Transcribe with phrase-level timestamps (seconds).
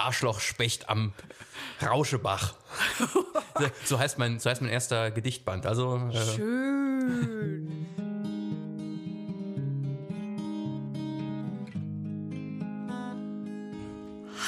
[0.00, 1.12] Arschlochspecht am
[1.82, 2.54] Rauschebach.
[3.84, 5.66] so, heißt mein, so heißt mein erster Gedichtband.
[5.66, 7.86] Also, äh, Schön.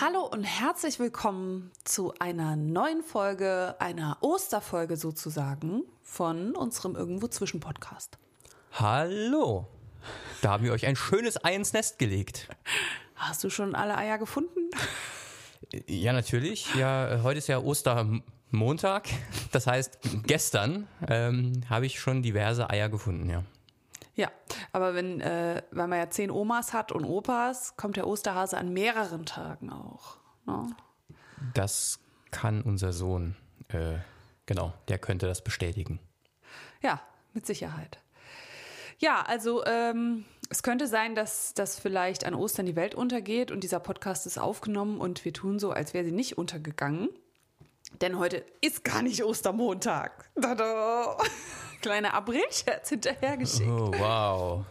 [0.00, 7.60] Hallo und herzlich willkommen zu einer neuen Folge, einer Osterfolge sozusagen von unserem Irgendwo Zwischen
[7.60, 8.18] Podcast.
[8.72, 9.68] Hallo.
[10.40, 12.48] Da haben wir euch ein schönes Ei ins Nest gelegt.
[13.14, 14.70] Hast du schon alle Eier gefunden?
[15.86, 16.74] Ja, natürlich.
[16.74, 19.08] Ja, heute ist ja Ostermontag.
[19.52, 23.44] Das heißt, gestern ähm, habe ich schon diverse Eier gefunden, ja.
[24.14, 24.30] Ja,
[24.72, 28.72] aber wenn, äh, weil man ja zehn Omas hat und Opas, kommt der Osterhase an
[28.72, 30.18] mehreren Tagen auch.
[30.46, 30.76] Ne?
[31.54, 31.98] Das
[32.30, 33.36] kann unser Sohn,
[33.68, 33.98] äh,
[34.44, 35.98] genau, der könnte das bestätigen.
[36.82, 37.00] Ja,
[37.32, 37.98] mit Sicherheit.
[38.98, 43.64] Ja, also ähm, es könnte sein, dass, dass vielleicht an Ostern die Welt untergeht und
[43.64, 47.08] dieser Podcast ist aufgenommen und wir tun so, als wäre sie nicht untergegangen.
[48.02, 50.30] Denn heute ist gar nicht Ostermontag.
[50.38, 51.16] Tada!
[51.80, 53.66] Kleiner Aprilscherz hinterhergeschickt.
[53.66, 54.66] Oh, wow.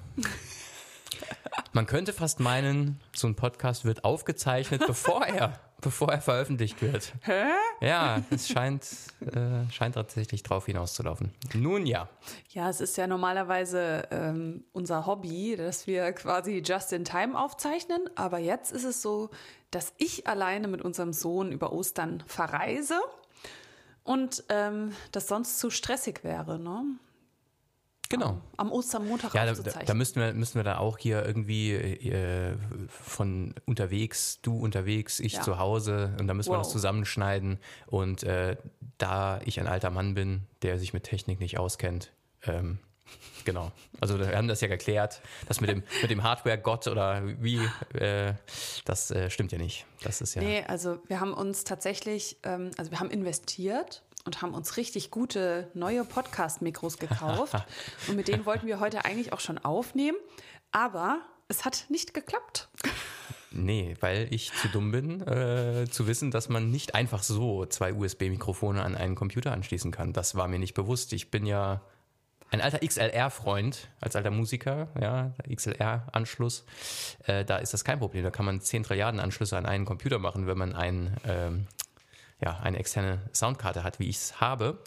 [1.73, 7.13] Man könnte fast meinen, so ein Podcast wird aufgezeichnet, bevor er bevor er veröffentlicht wird.
[7.21, 7.43] Hä?
[7.81, 8.87] Ja, es scheint,
[9.21, 11.31] äh, scheint tatsächlich drauf hinauszulaufen.
[11.53, 12.07] Nun ja.
[12.49, 18.09] Ja, es ist ja normalerweise ähm, unser Hobby, dass wir quasi just in time aufzeichnen.
[18.15, 19.31] Aber jetzt ist es so,
[19.71, 22.99] dass ich alleine mit unserem Sohn über Ostern verreise
[24.03, 26.59] und ähm, das sonst zu stressig wäre.
[26.59, 26.83] Ne?
[28.11, 28.41] Genau.
[28.57, 32.57] Am Ostermontag ja, da, da, müssten wir, müssten wir da auch hier irgendwie äh,
[32.89, 35.41] von unterwegs, du unterwegs, ich ja.
[35.41, 36.57] zu Hause und da müssen wow.
[36.57, 37.57] wir das zusammenschneiden.
[37.87, 38.57] Und äh,
[38.97, 42.11] da ich ein alter Mann bin, der sich mit Technik nicht auskennt,
[42.43, 42.79] ähm,
[43.43, 43.71] Genau.
[43.99, 47.59] Also wir haben das ja geklärt, das mit dem, mit dem Hardware-Gott oder wie,
[47.93, 48.33] äh,
[48.85, 49.85] das äh, stimmt ja nicht.
[50.03, 50.41] Das ist ja.
[50.41, 55.11] Nee, also wir haben uns tatsächlich, ähm, also wir haben investiert und haben uns richtig
[55.11, 57.55] gute neue Podcast-Mikros gekauft.
[58.07, 60.17] und mit denen wollten wir heute eigentlich auch schon aufnehmen.
[60.71, 62.69] Aber es hat nicht geklappt.
[63.51, 67.93] Nee, weil ich zu dumm bin, äh, zu wissen, dass man nicht einfach so zwei
[67.93, 70.13] USB-Mikrofone an einen Computer anschließen kann.
[70.13, 71.11] Das war mir nicht bewusst.
[71.11, 71.81] Ich bin ja
[72.49, 76.65] ein alter XLR-Freund, als alter Musiker, ja, XLR-Anschluss.
[77.25, 78.23] Äh, da ist das kein Problem.
[78.23, 81.67] Da kann man 10 Trilliarden Anschlüsse an einen Computer machen, wenn man einen ähm,
[82.43, 84.79] ja, eine externe Soundkarte hat, wie ich es habe.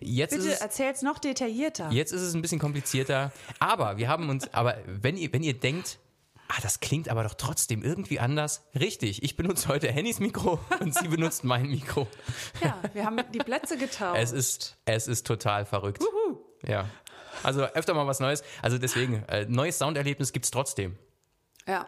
[0.00, 1.90] Jetzt Bitte es, erzähl's noch detaillierter.
[1.90, 5.58] Jetzt ist es ein bisschen komplizierter, aber wir haben uns, aber wenn ihr, wenn ihr
[5.58, 5.98] denkt,
[6.48, 10.94] ah, das klingt aber doch trotzdem irgendwie anders, richtig, ich benutze heute Hennys Mikro und
[10.94, 12.06] sie benutzt mein Mikro.
[12.62, 14.18] Ja, wir haben die Plätze getauscht.
[14.20, 16.02] Es ist, es ist total verrückt.
[16.02, 16.38] Uhu.
[16.66, 16.88] Ja.
[17.42, 18.42] Also öfter mal was Neues.
[18.62, 20.98] Also deswegen, äh, neues Sounderlebnis gibt es trotzdem.
[21.66, 21.86] Ja.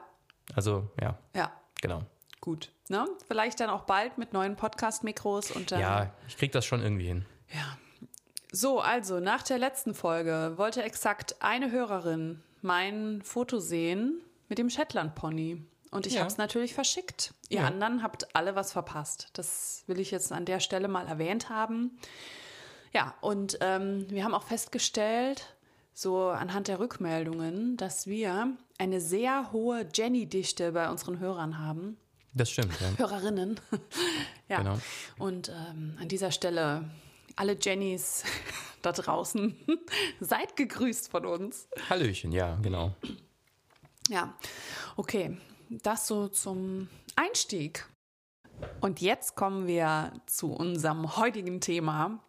[0.55, 1.19] Also, ja.
[1.35, 1.53] Ja.
[1.81, 2.05] Genau.
[2.41, 2.71] Gut.
[2.89, 3.06] Ne?
[3.27, 5.81] Vielleicht dann auch bald mit neuen Podcast-Mikros und dann.
[5.81, 7.27] Ja, ich krieg das schon irgendwie hin.
[7.53, 7.77] Ja.
[8.53, 14.71] So, also nach der letzten Folge wollte exakt eine Hörerin mein Foto sehen mit dem
[14.71, 15.62] Shetland-Pony.
[15.91, 16.21] Und ich ja.
[16.21, 17.34] habe es natürlich verschickt.
[17.49, 17.67] Ihr ja.
[17.67, 19.28] anderen habt alle was verpasst.
[19.33, 21.99] Das will ich jetzt an der Stelle mal erwähnt haben.
[22.93, 25.55] Ja, und ähm, wir haben auch festgestellt,
[25.93, 31.97] so anhand der Rückmeldungen, dass wir eine sehr hohe Jenny-Dichte bei unseren Hörern haben.
[32.33, 32.97] Das stimmt, ja.
[32.97, 33.61] Hörerinnen.
[34.49, 34.59] ja.
[34.59, 34.79] Genau.
[35.19, 36.89] Und ähm, an dieser Stelle
[37.37, 38.25] alle Jennys
[38.83, 39.57] da draußen,
[40.21, 41.69] seid gegrüßt von uns.
[41.89, 42.95] Hallöchen, ja, genau.
[44.09, 44.35] Ja,
[44.97, 45.37] okay.
[45.71, 47.87] Das so zum Einstieg.
[48.81, 52.23] Und jetzt kommen wir zu unserem heutigen Thema.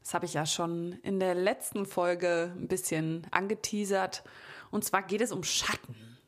[0.00, 4.24] Das habe ich ja schon in der letzten Folge ein bisschen angeteasert.
[4.70, 6.18] Und zwar geht es um Schatten.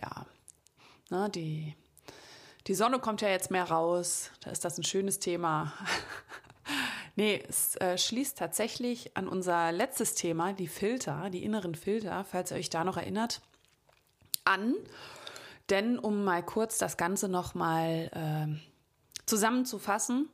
[0.00, 0.26] Ja,
[1.10, 1.74] ne, die
[2.68, 5.72] die Sonne kommt ja jetzt mehr raus, da ist das ein schönes Thema.
[7.16, 12.50] nee, es äh, schließt tatsächlich an unser letztes Thema, die Filter, die inneren Filter, falls
[12.50, 13.40] ihr euch da noch erinnert,
[14.44, 14.74] an.
[15.70, 20.28] Denn um mal kurz das Ganze nochmal äh, zusammenzufassen,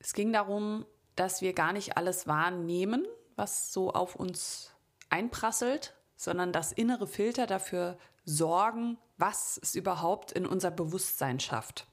[0.00, 0.84] es ging darum,
[1.16, 3.06] dass wir gar nicht alles wahrnehmen,
[3.36, 4.70] was so auf uns
[5.08, 11.86] einprasselt, sondern dass innere Filter dafür sorgen, was es überhaupt in unser Bewusstsein schafft.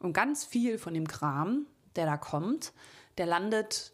[0.00, 2.72] Und ganz viel von dem Kram, der da kommt,
[3.18, 3.92] der landet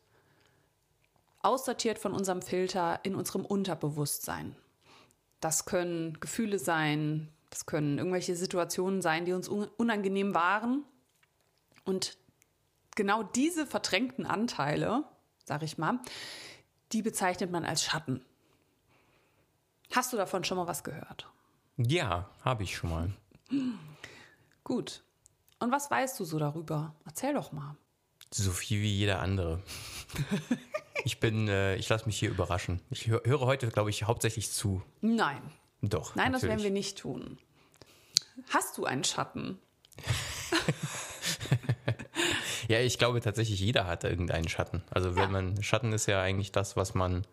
[1.43, 4.56] aussortiert von unserem Filter in unserem Unterbewusstsein.
[5.40, 10.84] Das können Gefühle sein, das können irgendwelche Situationen sein, die uns unangenehm waren.
[11.84, 12.17] Und
[12.94, 15.02] genau diese verdrängten Anteile,
[15.44, 15.99] sag ich mal,
[16.93, 18.25] die bezeichnet man als Schatten.
[19.94, 21.29] Hast du davon schon mal was gehört?
[21.77, 23.12] Ja, habe ich schon mal.
[24.65, 25.03] Gut.
[25.59, 26.94] Und was weißt du so darüber?
[27.05, 27.77] Erzähl doch mal.
[28.31, 29.62] So viel wie jeder andere.
[31.05, 32.81] ich bin, äh, ich lasse mich hier überraschen.
[32.91, 34.83] Ich hö höre heute, glaube ich, hauptsächlich zu.
[35.00, 35.43] Nein.
[35.83, 36.15] Doch.
[36.15, 36.43] Nein, natürlich.
[36.43, 37.39] das werden wir nicht tun.
[38.50, 39.59] Hast du einen Schatten?
[42.69, 44.83] Ja, ich glaube tatsächlich, jeder hat irgendeinen Schatten.
[44.91, 45.29] Also wenn Ja.
[45.29, 47.27] man, Schatten ist ja eigentlich das, was man,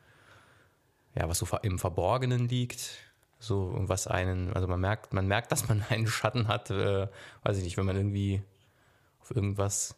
[1.19, 2.98] ja, was so im Verborgenen liegt.
[3.42, 7.07] So, was einen, also man merkt, man merkt, dass man einen Schatten hat, äh,
[7.44, 8.42] weiß ich nicht, wenn man irgendwie
[9.21, 9.95] auf irgendwas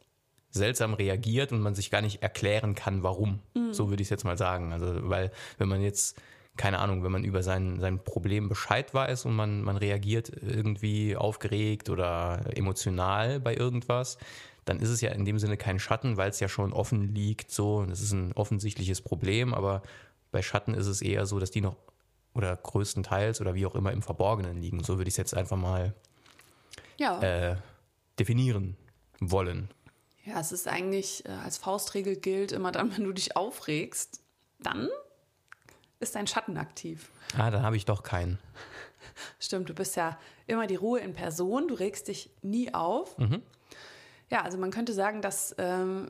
[0.49, 3.39] seltsam reagiert und man sich gar nicht erklären kann, warum.
[3.71, 4.73] So würde ich es jetzt mal sagen.
[4.73, 6.19] Also, weil, wenn man jetzt,
[6.57, 11.15] keine Ahnung, wenn man über sein, sein Problem Bescheid weiß und man, man reagiert irgendwie
[11.15, 14.17] aufgeregt oder emotional bei irgendwas,
[14.65, 17.49] dann ist es ja in dem Sinne kein Schatten, weil es ja schon offen liegt,
[17.51, 19.81] so, und es ist ein offensichtliches Problem, aber
[20.31, 21.75] bei Schatten ist es eher so, dass die noch
[22.33, 24.83] oder größtenteils oder wie auch immer im Verborgenen liegen.
[24.83, 25.93] So würde ich es jetzt einfach mal
[26.97, 27.19] Ja.
[27.21, 27.57] äh,
[28.19, 28.77] definieren
[29.19, 29.69] wollen.
[30.23, 34.21] Ja, es ist eigentlich äh, als Faustregel gilt immer dann, wenn du dich aufregst,
[34.59, 34.87] dann
[35.99, 37.09] ist dein Schatten aktiv.
[37.37, 38.39] Ah, dann habe ich doch keinen.
[39.39, 40.17] Stimmt, du bist ja
[40.47, 43.15] immer die Ruhe in Person, du regst dich nie auf.
[44.29, 46.09] Ja, also man könnte sagen, dass ähm,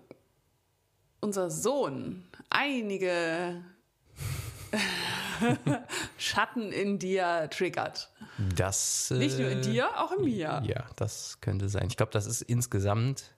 [1.19, 3.63] unser Sohn einige
[6.17, 8.11] Schatten in dir triggert.
[8.55, 9.11] Das.
[9.11, 10.61] Äh, Nicht nur in dir, auch in mir.
[10.65, 11.87] Ja, das könnte sein.
[11.87, 13.33] Ich glaube, das ist insgesamt,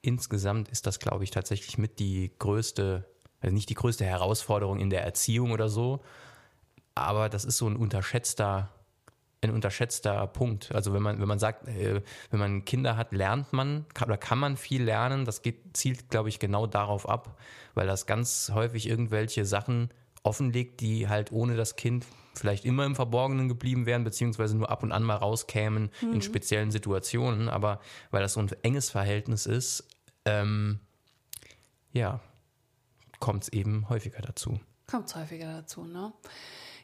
[0.00, 3.04] insgesamt ist das, glaube ich, tatsächlich mit die größte,
[3.40, 6.02] also nicht die größte Herausforderung in der Erziehung oder so,
[6.94, 8.70] aber das ist so ein unterschätzter,
[9.40, 10.72] ein unterschätzter Punkt.
[10.74, 14.18] Also wenn man, wenn man sagt, äh, wenn man Kinder hat, lernt man kann, oder
[14.18, 15.24] kann man viel lernen.
[15.24, 17.38] Das geht, zielt, glaube ich, genau darauf ab,
[17.74, 19.90] weil das ganz häufig irgendwelche Sachen
[20.22, 24.82] offenlegt, die halt ohne das Kind vielleicht immer im Verborgenen geblieben wären, beziehungsweise nur ab
[24.82, 27.48] und an mal rauskämen in speziellen Situationen.
[27.48, 27.80] Aber
[28.10, 29.86] weil das so ein enges Verhältnis ist,
[30.24, 30.80] ähm,
[31.92, 32.20] ja,
[33.20, 34.58] kommt es eben häufiger dazu.
[34.86, 36.12] Kommt häufiger dazu, ne?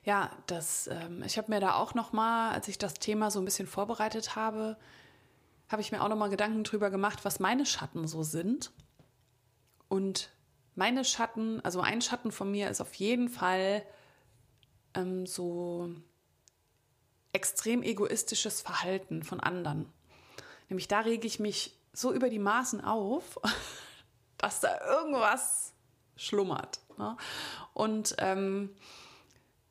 [0.05, 3.40] Ja, das, ähm, ich habe mir da auch noch mal, als ich das Thema so
[3.40, 4.76] ein bisschen vorbereitet habe,
[5.69, 8.70] habe ich mir auch noch mal Gedanken drüber gemacht, was meine Schatten so sind.
[9.88, 10.31] Und
[10.78, 13.82] meine Schatten, also ein Schatten von mir ist auf jeden Fall
[14.94, 15.90] ähm, so
[17.32, 19.92] extrem egoistisches Verhalten von anderen.
[20.69, 23.40] Nämlich da rege ich mich so über die Maßen auf,
[24.38, 25.72] dass da irgendwas
[26.14, 26.78] schlummert.
[26.96, 27.16] Ne?
[27.75, 28.70] Und ähm,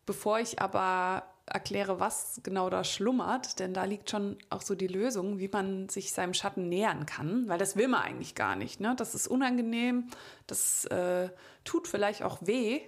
[0.05, 4.87] bevor ich aber erkläre, was genau da schlummert, denn da liegt schon auch so die
[4.87, 8.79] Lösung, wie man sich seinem Schatten nähern kann, weil das will man eigentlich gar nicht.
[8.79, 8.95] Ne?
[8.97, 10.09] Das ist unangenehm,
[10.45, 11.29] das äh,
[11.63, 12.81] tut vielleicht auch weh,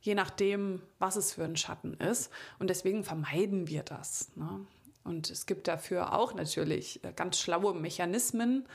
[0.00, 2.30] je nachdem, was es für ein Schatten ist.
[2.58, 4.30] Und deswegen vermeiden wir das.
[4.36, 4.66] Ne?
[5.02, 8.66] Und es gibt dafür auch natürlich äh, ganz schlaue Mechanismen.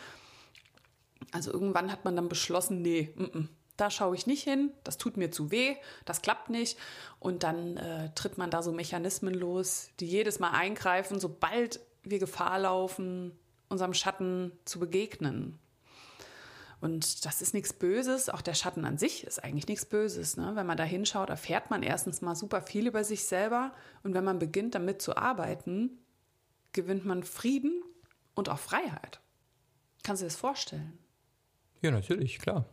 [1.31, 3.47] Also irgendwann hat man dann beschlossen, nee, mm -mm,
[3.79, 6.77] da schaue ich nicht hin, das tut mir zu weh, das klappt nicht.
[7.19, 12.19] Und dann äh, tritt man da so Mechanismen los, die jedes Mal eingreifen, sobald wir
[12.19, 13.37] Gefahr laufen,
[13.69, 15.59] unserem Schatten zu begegnen.
[16.81, 20.37] Und das ist nichts Böses, auch der Schatten an sich ist eigentlich nichts Böses.
[20.37, 20.51] Ne?
[20.55, 23.73] Wenn man da hinschaut, erfährt man erstens mal super viel über sich selber.
[24.03, 25.99] Und wenn man beginnt, damit zu arbeiten,
[26.71, 27.83] gewinnt man Frieden
[28.33, 29.19] und auch Freiheit.
[30.03, 30.97] Kannst du dir das vorstellen?
[31.81, 32.65] Ja, natürlich, klar.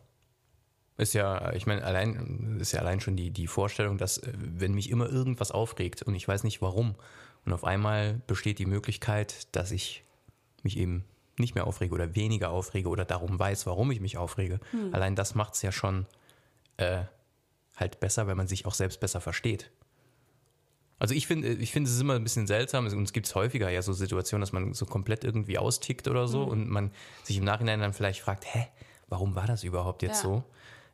[0.97, 4.73] Ist ja, ich meine, allein, ist ja allein schon die, die Vorstellung, dass, äh, wenn
[4.73, 6.95] mich immer irgendwas aufregt und ich weiß nicht warum,
[7.45, 10.03] und auf einmal besteht die Möglichkeit, dass ich
[10.63, 11.05] mich eben
[11.37, 14.59] nicht mehr aufrege oder weniger aufrege oder darum weiß, warum ich mich aufrege.
[14.91, 16.07] Allein das macht es ja schon
[16.77, 17.03] äh,
[17.77, 19.71] halt besser, wenn man sich auch selbst besser versteht.
[20.99, 23.81] Also ich finde, ich finde es immer ein bisschen seltsam und es gibt häufiger ja
[23.83, 26.91] so Situationen, dass man so komplett irgendwie austickt oder so und man
[27.23, 28.67] sich im Nachhinein dann vielleicht fragt, hä,
[29.07, 30.29] warum war das überhaupt jetzt Ja.
[30.29, 30.43] so?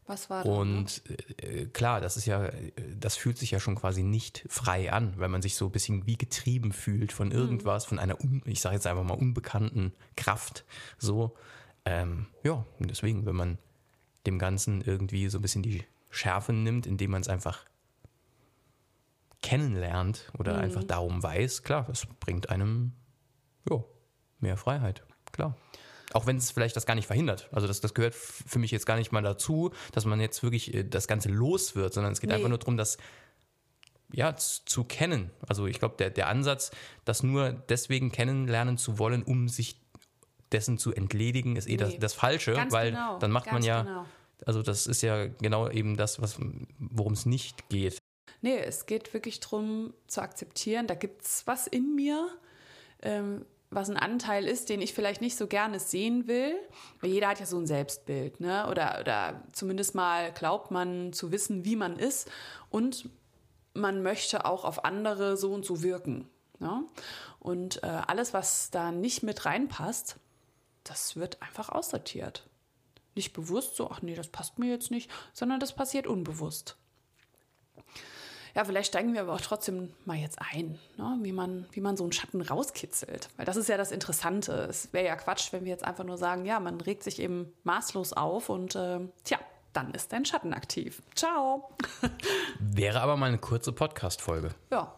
[0.05, 0.49] Was war da?
[0.49, 0.55] ne?
[0.55, 1.01] Und
[1.37, 5.13] äh, klar, das ist ja, äh, das fühlt sich ja schon quasi nicht frei an,
[5.17, 8.61] weil man sich so ein bisschen wie getrieben fühlt von irgendwas, von einer, un, ich
[8.61, 10.65] sage jetzt einfach mal unbekannten Kraft.
[10.97, 11.35] So,
[11.85, 13.57] ähm, ja, und deswegen, wenn man
[14.25, 17.65] dem Ganzen irgendwie so ein bisschen die Schärfe nimmt, indem man es einfach
[19.41, 22.93] kennenlernt oder einfach darum weiß, klar, das bringt einem
[23.69, 23.83] ja,
[24.39, 25.57] mehr Freiheit, klar.
[26.13, 27.49] Auch wenn es vielleicht das gar nicht verhindert.
[27.51, 30.73] Also das, das gehört für mich jetzt gar nicht mal dazu, dass man jetzt wirklich
[30.73, 32.35] äh, das Ganze los wird, sondern es geht Nee.
[32.35, 32.97] einfach nur darum, das
[34.11, 35.31] ja, zu kennen.
[35.47, 36.71] Also ich glaube, der, der Ansatz,
[37.03, 39.81] das nur deswegen kennenlernen zu wollen, um sich
[40.51, 41.97] dessen zu entledigen, ist eh das, Nee.
[41.97, 44.05] das Falsche, Ganz weil genau, dann macht man ja, genau.
[44.45, 46.37] also das ist ja genau eben das, was
[46.77, 47.97] worum es nicht geht.
[48.41, 52.27] Nee, es geht wirklich darum zu akzeptieren, da gibt es was in mir,
[53.01, 56.55] ähm, was ein Anteil ist, den ich vielleicht nicht so gerne sehen will,
[57.01, 58.67] weil jeder hat ja so ein Selbstbild, ne?
[58.69, 62.29] Oder, oder zumindest mal glaubt man zu wissen, wie man ist
[62.69, 63.09] und
[63.73, 66.29] man möchte auch auf andere so und so wirken.
[66.59, 66.83] Ne?
[67.39, 70.17] Und äh, alles, was da nicht mit reinpasst,
[70.83, 72.47] das wird einfach aussortiert.
[73.15, 76.77] Nicht bewusst so, ach nee, das passt mir jetzt nicht, sondern das passiert unbewusst.
[78.55, 81.17] Ja, vielleicht steigen wir aber auch trotzdem mal jetzt ein, ne?
[81.21, 83.29] wie, man, wie man so einen Schatten rauskitzelt.
[83.35, 84.67] Weil das ist ja das Interessante.
[84.69, 87.51] Es wäre ja Quatsch, wenn wir jetzt einfach nur sagen, ja, man regt sich eben
[87.63, 89.39] maßlos auf und äh, tja,
[89.73, 91.01] dann ist dein Schatten aktiv.
[91.15, 91.69] Ciao.
[92.59, 94.51] Wäre aber mal eine kurze Podcast-Folge.
[94.71, 94.93] Ja,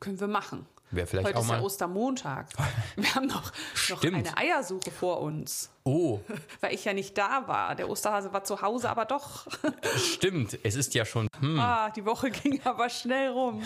[0.00, 0.66] können wir machen.
[0.92, 1.58] Wäre vielleicht Heute auch ist mal.
[1.58, 2.46] ja Ostermontag.
[2.96, 3.50] Wir haben noch,
[3.90, 6.20] noch eine Eiersuche vor uns, oh,
[6.60, 7.74] weil ich ja nicht da war.
[7.74, 9.48] Der Osterhase war zu Hause, aber doch.
[9.96, 10.56] stimmt.
[10.62, 11.26] Es ist ja schon.
[11.40, 13.64] Hm, Ah, die Woche ging aber schnell rum.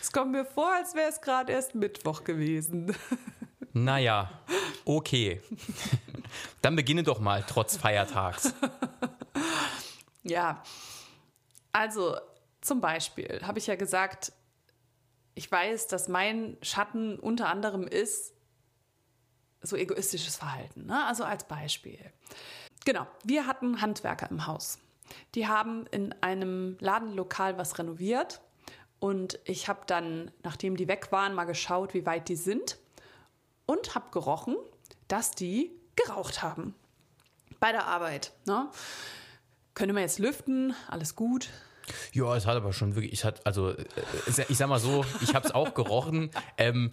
[0.00, 2.96] es kommt mir vor, als wäre es gerade erst Mittwoch gewesen.
[3.74, 4.30] naja,
[4.86, 5.42] okay.
[6.62, 8.54] Dann beginne doch mal, trotz Feiertags.
[10.22, 10.62] Ja,
[11.70, 12.16] also
[12.62, 14.32] zum Beispiel habe ich ja gesagt,
[15.36, 18.32] ich weiß, dass mein Schatten unter anderem ist
[19.60, 20.86] so egoistisches Verhalten.
[20.86, 21.04] Ne?
[21.04, 21.98] Also als Beispiel.
[22.84, 24.78] Genau, wir hatten Handwerker im Haus.
[25.34, 28.40] Die haben in einem Ladenlokal was renoviert
[28.98, 32.78] und ich habe dann, nachdem die weg waren, mal geschaut, wie weit die sind
[33.66, 34.56] und habe gerochen,
[35.06, 36.74] dass die geraucht haben
[37.60, 38.32] bei der Arbeit.
[38.46, 38.70] Ne?
[39.74, 41.50] Können wir jetzt lüften, alles gut.
[42.12, 43.84] Ja, es hat aber schon wirklich, ich hat, also, äh,
[44.48, 46.30] ich sag mal so, ich habe es auch gerochen.
[46.58, 46.92] Ähm,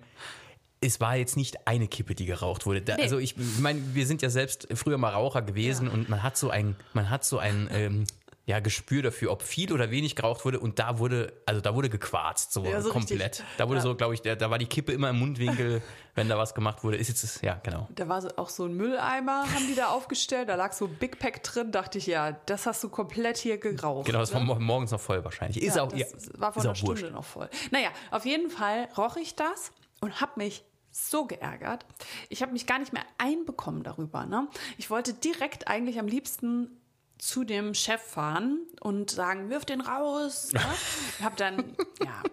[0.81, 2.81] es war jetzt nicht eine Kippe, die geraucht wurde.
[2.81, 3.03] Da, Nee.
[3.03, 6.49] Also ich meine, wir sind ja selbst früher mal Raucher gewesen und man hat so
[6.49, 8.03] ein, man hat so ein ähm,
[8.45, 11.89] ja, Gespür dafür, ob viel oder wenig geraucht wurde und da wurde, also da wurde
[11.89, 13.21] gequarzt, so, Ja, so komplett.
[13.39, 13.45] richtig.
[13.57, 13.83] Da wurde Ja.
[13.83, 15.81] so, glaube ich, da, da war die Kippe immer im Mundwinkel,
[16.15, 16.97] wenn da was gemacht wurde.
[16.97, 17.87] Ist jetzt, ja, genau.
[17.95, 20.49] Da war so, auch so ein Mülleimer, haben die da aufgestellt.
[20.49, 21.71] Da lag so ein Big Pack drin.
[21.71, 24.07] Dachte ich, ja, das hast du komplett hier geraucht.
[24.07, 24.45] Genau, das war ne?
[24.47, 25.63] mor- morgens noch voll wahrscheinlich.
[25.63, 26.05] Ist ja, auch, ja,
[26.37, 27.13] war vor ist einer Stunde wurscht.
[27.13, 27.49] noch voll.
[27.71, 29.71] Naja, auf jeden Fall roch ich das
[30.01, 31.85] und habe mich so geärgert.
[32.29, 34.25] Ich habe mich gar nicht mehr einbekommen darüber.
[34.25, 34.47] Ne?
[34.77, 36.69] Ich wollte direkt eigentlich am liebsten
[37.17, 40.51] zu dem Chef fahren und sagen, wirf den raus.
[40.51, 40.61] Ne?
[41.23, 42.23] Hab dann, ja,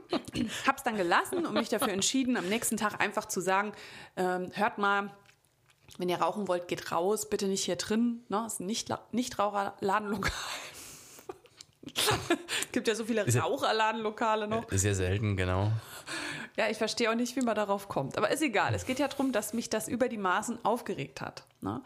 [0.67, 3.73] hab's dann gelassen und mich dafür entschieden, am nächsten Tag einfach zu sagen,
[4.17, 5.15] ähm, hört mal,
[5.99, 8.25] wenn ihr rauchen wollt, geht raus, bitte nicht hier drin.
[8.29, 8.41] Ne?
[8.45, 10.33] Das ist ein nicht, Nichtraucherladenlokal.
[12.73, 14.71] Gibt ja so viele ja- Raucherladenlokale noch.
[14.71, 15.71] Ist ja selten, genau.
[16.57, 18.19] Ja, ich verstehe auch nicht, wie man darauf kommt.
[18.19, 18.75] Aber ist egal.
[18.75, 21.45] Es geht ja darum, dass mich das über die Maßen aufgeregt hat.
[21.61, 21.83] Ne?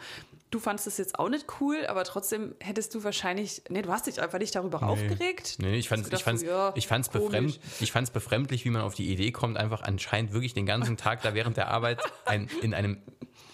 [0.55, 3.63] Du fandest es jetzt auch nicht cool, aber trotzdem hättest du wahrscheinlich.
[3.71, 5.57] Nee, du hast dich einfach nicht darüber aufgeregt.
[5.59, 8.95] Nee, ich du ich fand's, ja, ich fand's, befremd, ich fand's befremdlich, wie man auf
[8.95, 12.73] die Idee kommt, einfach anscheinend wirklich den ganzen Tag da während der Arbeit ein, in
[12.73, 13.03] einem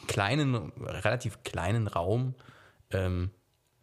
[0.09, 2.35] kleinen, relativ kleinen Raum,
[2.91, 3.31] ähm,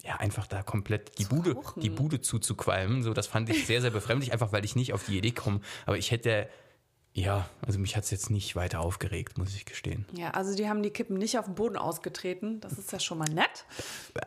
[0.03, 1.81] ja, einfach da komplett die Bude, rauchen.
[1.81, 3.01] die Bude zuzuqualmen.
[3.01, 5.61] So, das fand ich sehr, sehr befremdlich, einfach weil ich nicht auf die Idee komme.
[5.87, 6.47] Aber ich hätte,
[7.17, 10.05] ja, also mich hat's jetzt nicht weiter aufgeregt, muss ich gestehen.
[10.13, 12.61] Ja, also die haben die Kippen nicht auf den Boden ausgetreten.
[12.61, 13.65] Das ist ja schon mal nett.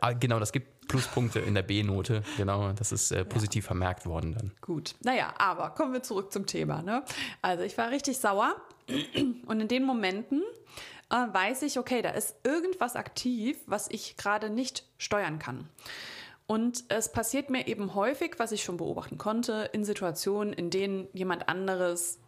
[0.01, 2.25] Ah, genau, das gibt Pluspunkte in der B-Note.
[2.37, 4.51] Genau, das ist äh, positiv vermerkt worden dann.
[4.61, 4.97] Gut.
[5.05, 6.83] Naja, aber kommen wir zurück zum Thema.
[6.83, 7.05] Ne?
[7.43, 8.57] Also ich war richtig sauer
[9.47, 10.43] und in den Momenten
[11.11, 15.69] äh, weiß ich, okay, da ist irgendwas aktiv, was ich gerade nicht steuern kann.
[16.49, 21.07] Und es passiert mir eben häufig, was ich schon beobachten konnte, in Situationen, in denen
[21.13, 22.19] jemand anderes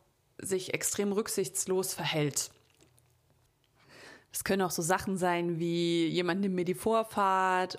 [0.42, 2.50] sich extrem rücksichtslos verhält.
[4.32, 7.78] Es können auch so Sachen sein wie jemand nimmt mir die Vorfahrt,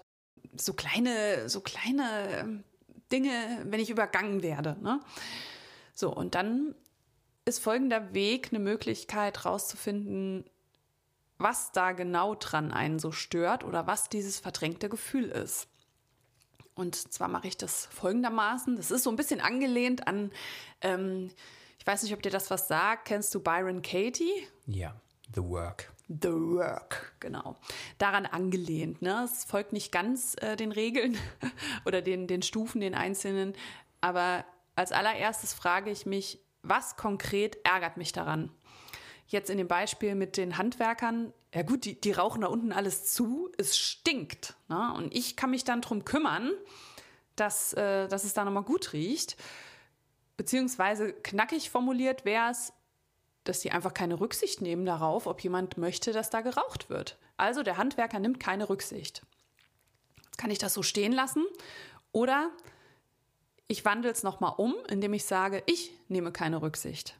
[0.55, 2.63] so kleine, so kleine ähm,
[3.11, 4.77] Dinge, wenn ich übergangen werde.
[4.81, 4.99] Ne?
[5.93, 6.75] So, und dann
[7.45, 10.45] ist folgender Weg eine Möglichkeit rauszufinden,
[11.37, 15.67] was da genau dran einen so stört oder was dieses verdrängte Gefühl ist.
[16.75, 18.77] Und zwar mache ich das folgendermaßen.
[18.77, 20.31] Das ist so ein bisschen angelehnt an,
[20.81, 21.29] ähm,
[21.83, 23.09] ich weiß nicht, ob dir das was sagt.
[23.09, 24.47] Kennst du Byron Katie?
[24.67, 24.95] Ja,
[25.35, 25.91] The Work.
[26.07, 27.57] The Work, genau.
[27.97, 29.01] Daran angelehnt.
[29.01, 29.25] Ne?
[29.25, 31.17] Es folgt nicht ganz äh, den Regeln
[31.85, 33.53] oder den, den Stufen, den einzelnen.
[33.99, 34.45] Aber
[34.77, 38.49] als allererstes frage ich mich, was konkret ärgert mich daran?
[39.27, 43.13] Jetzt in dem Beispiel mit den Handwerkern, ja gut, die, die rauchen da unten alles
[43.13, 44.55] zu, es stinkt.
[44.69, 44.93] Ne?
[44.95, 46.49] Und ich kann mich dann darum kümmern,
[47.35, 49.35] dass, äh, dass es da nochmal gut riecht.
[50.37, 52.73] Beziehungsweise knackig formuliert wäre es,
[53.43, 57.17] dass die einfach keine Rücksicht nehmen darauf, ob jemand möchte, dass da geraucht wird.
[57.37, 59.21] Also der Handwerker nimmt keine Rücksicht.
[60.37, 61.45] Kann ich das so stehen lassen
[62.11, 62.51] oder
[63.67, 67.19] ich wandle es nochmal um, indem ich sage, ich nehme keine Rücksicht.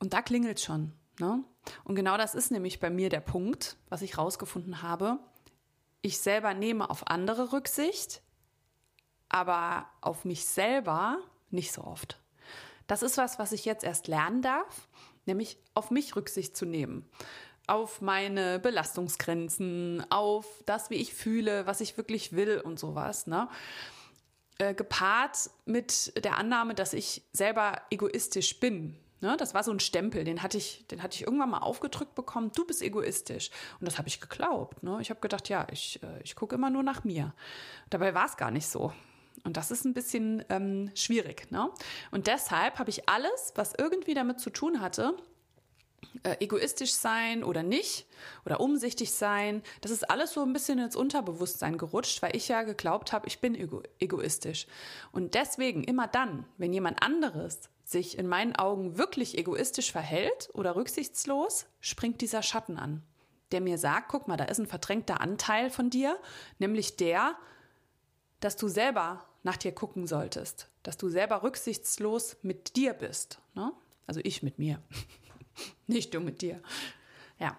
[0.00, 0.92] Und da klingelt schon.
[1.18, 1.44] Ne?
[1.84, 5.18] Und genau das ist nämlich bei mir der Punkt, was ich rausgefunden habe.
[6.00, 8.22] Ich selber nehme auf andere Rücksicht,
[9.28, 11.18] aber auf mich selber
[11.50, 12.21] nicht so oft.
[12.92, 14.86] Das ist was, was ich jetzt erst lernen darf,
[15.24, 17.08] nämlich auf mich Rücksicht zu nehmen.
[17.66, 23.26] Auf meine Belastungsgrenzen, auf das, wie ich fühle, was ich wirklich will und sowas.
[23.26, 23.48] Ne?
[24.58, 28.94] Äh, gepaart mit der Annahme, dass ich selber egoistisch bin.
[29.22, 29.38] Ne?
[29.38, 32.52] Das war so ein Stempel, den hatte ich, den hatte ich irgendwann mal aufgedrückt bekommen.
[32.54, 33.48] Du bist egoistisch.
[33.80, 34.82] Und das habe ich geglaubt.
[34.82, 34.98] Ne?
[35.00, 37.32] Ich habe gedacht, ja, ich, äh, ich gucke immer nur nach mir.
[37.88, 38.92] Dabei war es gar nicht so.
[39.44, 41.50] Und das ist ein bisschen ähm, schwierig.
[41.50, 41.70] Ne?
[42.10, 45.16] Und deshalb habe ich alles, was irgendwie damit zu tun hatte,
[46.24, 48.06] äh, egoistisch sein oder nicht
[48.44, 52.62] oder umsichtig sein, das ist alles so ein bisschen ins Unterbewusstsein gerutscht, weil ich ja
[52.62, 54.66] geglaubt habe, ich bin ego egoistisch.
[55.10, 60.76] Und deswegen immer dann, wenn jemand anderes sich in meinen Augen wirklich egoistisch verhält oder
[60.76, 63.02] rücksichtslos, springt dieser Schatten an,
[63.50, 66.18] der mir sagt, guck mal, da ist ein verdrängter Anteil von dir,
[66.58, 67.36] nämlich der,
[68.40, 73.40] dass du selber nach dir gucken solltest, dass du selber rücksichtslos mit dir bist.
[73.54, 73.72] Ne?
[74.06, 74.80] Also ich mit mir,
[75.86, 76.62] nicht du mit dir.
[77.38, 77.58] Ja,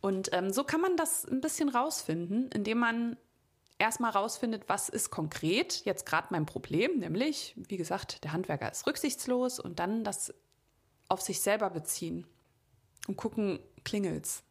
[0.00, 3.16] und ähm, so kann man das ein bisschen rausfinden, indem man
[3.78, 8.86] erstmal rausfindet, was ist konkret jetzt gerade mein Problem, nämlich, wie gesagt, der Handwerker ist
[8.86, 10.34] rücksichtslos und dann das
[11.08, 12.26] auf sich selber beziehen
[13.08, 14.42] und gucken, klingelt's.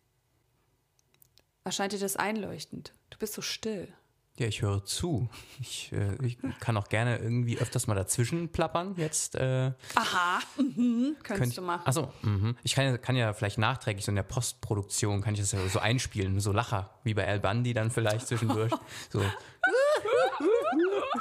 [1.64, 2.94] Erscheint dir das einleuchtend?
[3.10, 3.94] Du bist so still.
[4.40, 5.28] Ja, ich höre zu.
[5.60, 9.36] Ich, äh, ich, kann auch gerne irgendwie öfters mal dazwischen plappern jetzt.
[9.36, 11.18] Äh, Aha, mhm.
[11.24, 11.86] könntest ich, du machen.
[11.86, 12.56] Achso, mhm.
[12.64, 15.60] ich kann ja, kann ja vielleicht nachträglich so in der Postproduktion kann ich das ja
[15.68, 18.72] so einspielen, so Lacher, wie bei Al Bundy dann vielleicht zwischendurch.
[19.10, 19.22] so.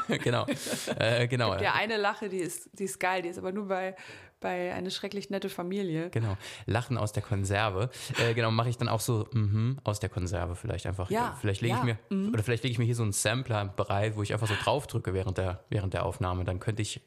[0.22, 0.46] genau.
[0.96, 1.56] Äh, genau.
[1.56, 3.96] Der eine Lache, die ist, die ist geil, die ist aber nur bei
[4.40, 6.11] bei eine schrecklich nette Familie.
[6.11, 6.37] Genau.
[6.66, 7.90] Lachen aus der Konserve.
[8.18, 11.11] Äh, genau, mache ich dann auch so mhm, aus der Konserve vielleicht einfach.
[11.11, 12.33] Ja, vielleicht lege ja, ich mir mhm.
[12.33, 15.14] oder vielleicht lege ich mir hier so einen Sampler bereit, wo ich einfach so draufdrücke
[15.14, 16.44] während der während der Aufnahme.
[16.44, 17.01] Dann könnte ich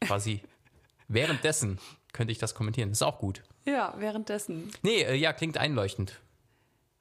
[0.00, 0.42] quasi
[1.08, 1.78] währenddessen
[2.12, 2.90] könnte ich das kommentieren.
[2.90, 3.42] Das ist auch gut.
[3.64, 4.70] Ja, währenddessen.
[4.82, 6.20] Nee, äh, ja, klingt einleuchtend.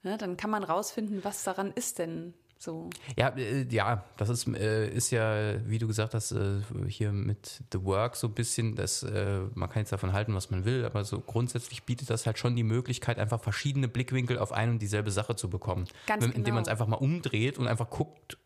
[0.04, 2.90] Ja, dann kann man rausfinden, was daran ist denn so.
[3.18, 7.62] Ja, äh, ja, das ist, äh, ist ja, wie du gesagt hast, äh, hier mit
[7.72, 10.86] The Work so ein bisschen, dass äh, man kann jetzt davon halten, was man will,
[10.86, 14.80] aber so grundsätzlich bietet das halt schon die Möglichkeit, einfach verschiedene Blickwinkel auf ein und
[14.82, 15.88] dieselbe Sache zu bekommen.
[16.06, 16.56] Ganz Indem genau.
[16.56, 18.38] man es einfach mal umdreht und einfach guckt,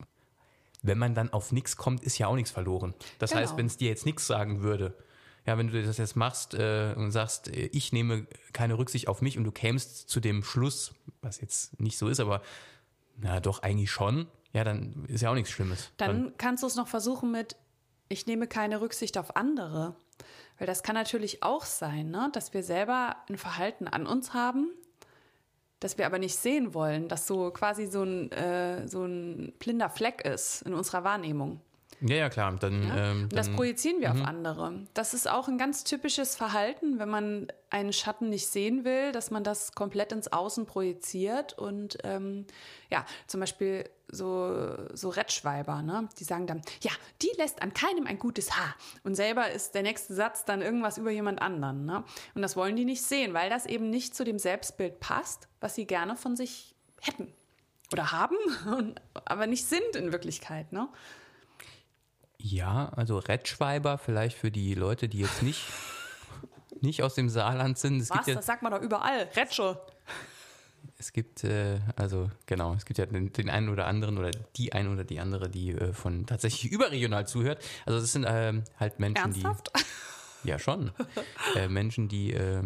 [0.83, 2.93] wenn man dann auf nichts kommt, ist ja auch nichts verloren.
[3.17, 3.41] Das Genau.
[3.41, 4.93] heißt, wenn es dir jetzt nichts sagen würde,
[5.45, 9.21] ja, wenn du das jetzt machst äh, und sagst, äh, ich nehme keine Rücksicht auf
[9.21, 12.41] mich und du kämst zu dem Schluss, was jetzt nicht so ist, aber
[13.17, 15.91] na doch eigentlich schon, ja, dann ist ja auch nichts Schlimmes.
[15.97, 17.55] Dann kannst du es noch versuchen mit,
[18.09, 19.95] ich nehme keine Rücksicht auf andere.
[20.57, 22.29] Weil das kann natürlich auch sein, ne?
[22.33, 24.69] dass wir selber ein Verhalten an uns haben,
[25.79, 29.89] das wir aber nicht sehen wollen, das so quasi so ein, äh, so ein blinder
[29.89, 31.59] Fleck ist in unserer Wahrnehmung.
[32.01, 32.53] Ja, ja, klar.
[32.59, 33.11] Dann, Ja?
[33.11, 34.85] ähm, das dann, projizieren wir auf andere.
[34.93, 39.31] Das ist auch ein ganz typisches Verhalten, wenn man einen Schatten nicht sehen will, dass
[39.31, 41.57] man das komplett ins Außen projiziert.
[41.57, 42.45] Und ähm,
[42.89, 46.07] ja, zum Beispiel so, so Rettschweiber, ne?
[46.19, 48.75] die sagen dann, ja, die lässt an keinem ein gutes Haar.
[49.03, 51.85] Und selber ist der nächste Satz dann irgendwas über jemand anderen.
[51.85, 52.03] Ne?
[52.35, 55.75] Und das wollen die nicht sehen, weil das eben nicht zu dem Selbstbild passt, was
[55.75, 57.33] sie gerne von sich hätten.
[57.91, 58.35] Oder haben,
[59.25, 60.71] aber nicht sind in Wirklichkeit.
[60.73, 60.87] Ne?
[62.43, 65.63] Ja, also Rettschweiber vielleicht für die Leute, die jetzt nicht,
[66.81, 68.01] nicht aus dem Saarland sind.
[68.01, 68.17] Es Was?
[68.17, 69.29] gibt ja, Das sagt man doch überall.
[69.33, 69.79] Retsche.
[70.97, 74.73] es gibt, äh, also genau, es gibt ja den, den einen oder anderen oder die
[74.73, 77.63] eine oder die andere, die äh, von tatsächlich überregional zuhört.
[77.85, 79.71] Also es sind ähm, halt Menschen, Ernsthaft?
[80.43, 80.91] die, ja schon,
[81.55, 82.61] äh, Menschen, die äh,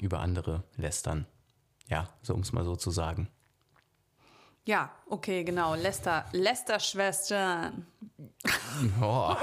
[0.00, 1.26] über andere lästern.
[1.88, 3.28] Ja, so um es mal so zu sagen.
[4.66, 5.74] Ja, okay, genau.
[5.74, 7.86] Lester, Lester-Schwestern.
[9.02, 9.34] Oh.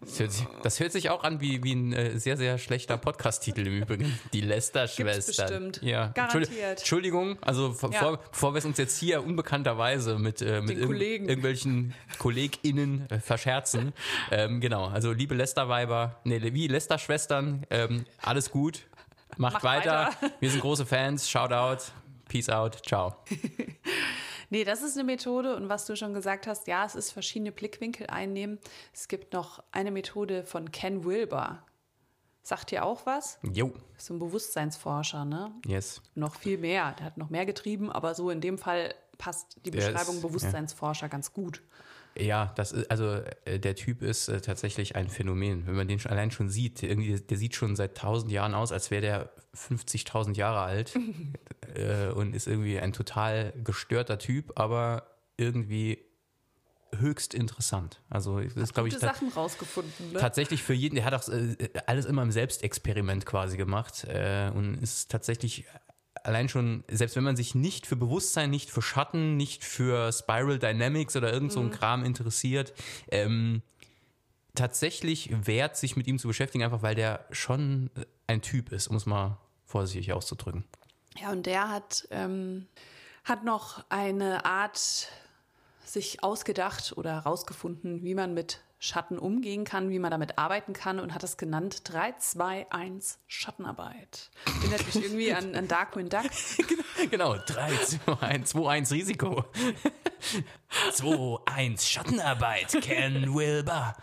[0.00, 2.98] Das, hört sich, das hört sich auch an wie, wie ein äh, sehr, sehr schlechter
[2.98, 4.18] Podcast-Titel im Übrigen.
[4.32, 5.46] Die Lester-Schwestern.
[5.70, 5.82] bestimmt.
[5.82, 6.08] Ja.
[6.08, 6.48] Garantiert.
[6.50, 7.98] Entschuldi- Entschuldigung, also Ja.
[8.00, 11.28] vor, bevor wir es uns jetzt hier unbekannterweise mit, äh, mit Kollegen.
[11.28, 13.92] irgendwelchen KollegInnen äh, verscherzen.
[14.32, 18.82] ähm, genau, also liebe Lester-Weiber, nee, wie Lester-Schwestern, ähm, alles gut.
[19.38, 20.10] Macht, Macht weiter.
[20.20, 20.32] weiter.
[20.40, 21.30] Wir sind große Fans.
[21.30, 21.92] Shout out.
[22.32, 22.78] Peace out.
[22.86, 23.14] Ciao.
[24.50, 27.52] Nee, das ist eine Methode und was du schon gesagt hast, ja, es ist verschiedene
[27.52, 28.58] Blickwinkel einnehmen.
[28.92, 31.64] Es gibt noch eine Methode von Ken Wilber.
[32.42, 33.38] Sagt dir auch was?
[33.50, 33.72] Jo.
[33.96, 35.52] Ist so ein Bewusstseinsforscher, ne?
[35.64, 36.02] Yes.
[36.14, 36.92] Noch viel mehr.
[36.98, 40.20] Der hat noch mehr getrieben, aber so in dem Fall passt die Der ist- Beschreibung
[40.20, 41.62] Bewusstseinsforscher ganz gut.
[42.18, 45.66] Ja, das ist, also äh, der Typ ist äh, tatsächlich ein Phänomen.
[45.66, 48.72] Wenn man den schon, allein schon sieht, irgendwie, der sieht schon seit tausend Jahren aus,
[48.72, 50.94] als wäre der 50.000 Jahre alt
[51.74, 56.04] äh, und ist irgendwie ein total gestörter Typ, aber irgendwie
[56.98, 58.00] höchst interessant.
[58.10, 60.12] Also das ist, glaube ich, Sachen rausgefunden.
[60.12, 60.18] Ne?
[60.18, 64.74] tatsächlich für jeden, der hat auch äh, alles immer im Selbstexperiment quasi gemacht äh, und
[64.74, 65.64] ist tatsächlich
[66.24, 70.58] allein schon, selbst wenn man sich nicht für Bewusstsein, nicht für Schatten, nicht für Spiral
[70.58, 72.72] Dynamics oder irgend so ein Kram interessiert,
[73.10, 73.62] ähm,
[74.54, 77.90] tatsächlich wert, sich mit ihm zu beschäftigen, einfach weil der schon
[78.26, 80.64] ein Typ ist, um es mal vorsichtig auszudrücken.
[81.20, 82.66] Ja, und der hat, ähm,
[83.24, 85.08] hat noch eine Art
[85.84, 90.98] sich ausgedacht oder herausgefunden, wie man mit Schatten umgehen kann, wie man damit arbeiten kann
[90.98, 94.28] und hat das genannt 3, 2, 1 Schattenarbeit.
[94.44, 96.24] Erinnert mich irgendwie an, an Darkwing Duck.
[97.10, 99.44] Genau, 3, 2, 1, 2, 1 Risiko.
[100.92, 103.94] 2, 1 Schattenarbeit, Ken Wilber.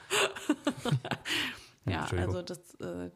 [1.86, 3.12] Ja, also das, äh,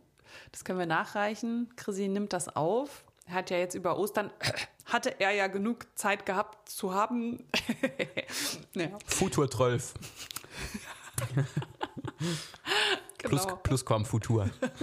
[0.51, 1.71] das können wir nachreichen.
[1.77, 3.05] Chrissy nimmt das auf.
[3.25, 4.31] Er hat ja jetzt über Ostern,
[4.85, 7.45] hatte er ja genug Zeit gehabt zu haben.
[8.73, 9.93] ja, Futur 12.
[13.19, 13.55] Plus, genau.
[13.57, 14.49] Plusquam Futur.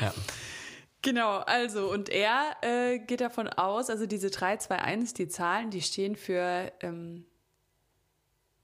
[0.00, 0.12] ja.
[1.02, 5.70] Genau, also und er äh, geht davon aus, also diese 3, 2, 1, die Zahlen,
[5.70, 7.24] die stehen für ähm,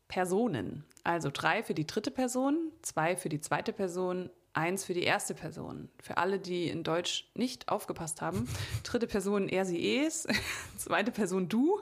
[0.08, 0.84] Personen.
[1.04, 5.34] Also drei für die dritte Person, zwei für die zweite Person, eins für die erste
[5.34, 5.90] Person.
[6.00, 8.48] Für alle, die in Deutsch nicht aufgepasst haben.
[8.84, 10.26] Dritte Person er, sie, es.
[10.78, 11.80] Zweite Person du.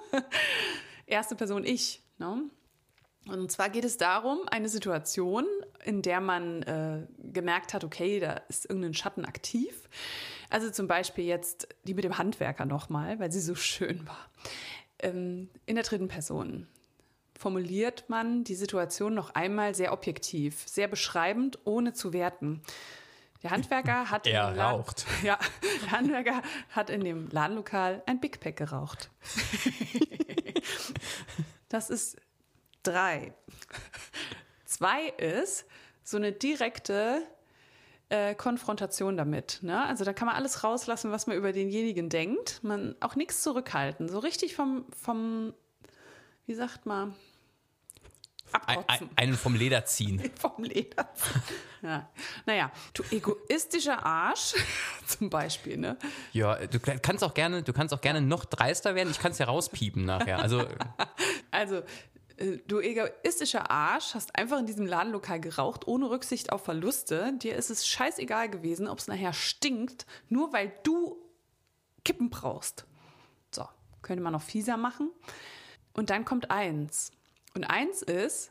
[1.07, 2.02] Erste Person ich.
[2.18, 2.44] Ne?
[3.28, 5.46] Und zwar geht es darum, eine Situation,
[5.85, 9.88] in der man äh, gemerkt hat, okay, da ist irgendein Schatten aktiv.
[10.50, 14.28] Also zum Beispiel jetzt die mit dem Handwerker nochmal, weil sie so schön war.
[14.98, 16.66] Ähm, in der dritten Person
[17.38, 22.62] formuliert man die Situation noch einmal sehr objektiv, sehr beschreibend, ohne zu werten.
[23.42, 25.06] Der Handwerker hat Er in dem Laden- raucht.
[25.22, 25.38] Ja,
[25.85, 29.11] der Handwerker hat in dem Ladenlokal ein Big Pack geraucht.
[31.68, 32.16] das ist
[32.82, 33.34] drei.
[34.64, 35.66] Zwei ist
[36.02, 37.22] so eine direkte
[38.08, 39.60] äh, Konfrontation damit.
[39.62, 39.84] Ne?
[39.84, 42.62] Also da kann man alles rauslassen, was man über denjenigen denkt.
[42.62, 44.08] Man auch nichts zurückhalten.
[44.08, 45.54] So richtig vom, vom
[46.46, 47.14] wie sagt man,
[48.52, 48.84] abkotzen.
[48.88, 50.30] ein, einen vom Leder ziehen.
[50.38, 51.08] vom Leder.
[51.82, 52.08] ja.
[52.44, 54.54] Naja, du egoistischer Arsch,
[55.06, 55.96] zum Beispiel, ne?
[56.32, 59.10] Ja, du kannst auch gerne, du kannst auch gerne noch dreister werden.
[59.10, 60.40] Ich kann es ja rauspiepen nachher.
[60.40, 60.66] Also
[61.52, 61.82] Also,
[62.66, 67.32] du egoistischer Arsch hast einfach in diesem Ladenlokal geraucht, ohne Rücksicht auf Verluste.
[67.38, 71.16] Dir ist es scheißegal gewesen, ob es nachher stinkt, nur weil du
[72.04, 72.84] Kippen brauchst.
[73.50, 73.66] So,
[74.02, 75.10] könnte man noch fieser machen.
[75.94, 77.10] Und dann kommt eins.
[77.54, 78.50] Und eins ist,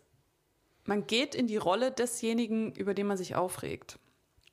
[0.85, 3.97] man geht in die Rolle desjenigen, über den man sich aufregt.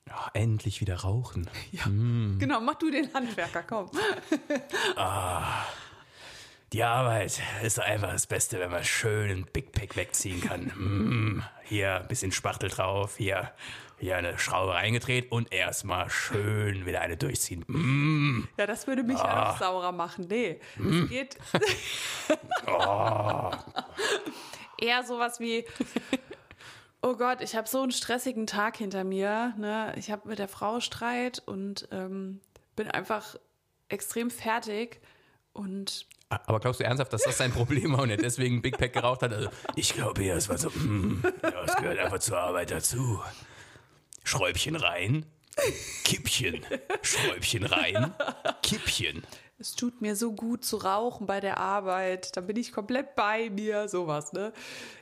[0.06, 1.48] ja, endlich wieder rauchen.
[2.38, 3.90] Genau, mach du den Handwerker, komm.
[6.72, 10.64] Die Arbeit ist einfach das Beste, wenn man schön einen Big Pack wegziehen kann.
[10.76, 13.52] Mm, hier ein bisschen Spachtel drauf, hier,
[13.98, 17.64] hier eine Schraube reingedreht und erstmal schön wieder eine durchziehen.
[17.68, 20.26] Mm, Ja, das würde mich ja noch saurer machen.
[20.28, 21.38] Nee, es geht
[24.78, 25.64] eher sowas wie,
[27.00, 29.54] oh Gott, ich habe so einen stressigen Tag hinter mir.
[29.56, 29.94] Ne?
[29.96, 32.40] Ich habe mit der Frau Streit und ähm,
[32.76, 33.36] bin einfach
[33.88, 35.00] extrem fertig.
[35.54, 38.92] Und Aber glaubst du ernsthaft, dass das sein Problem war und er deswegen Big Pack
[38.92, 39.32] geraucht hat?
[39.32, 43.20] Also, ich glaube eher, es war so, mm, ja, es gehört einfach zur Arbeit dazu.
[44.24, 45.24] Schräubchen rein,
[46.04, 46.60] Kippchen,
[47.02, 48.12] Schräubchen rein,
[48.62, 49.22] Kippchen.
[49.58, 52.36] es tut mir so gut zu rauchen bei der Arbeit.
[52.36, 54.34] Da bin ich komplett bei mir, sowas.
[54.34, 54.52] Ne?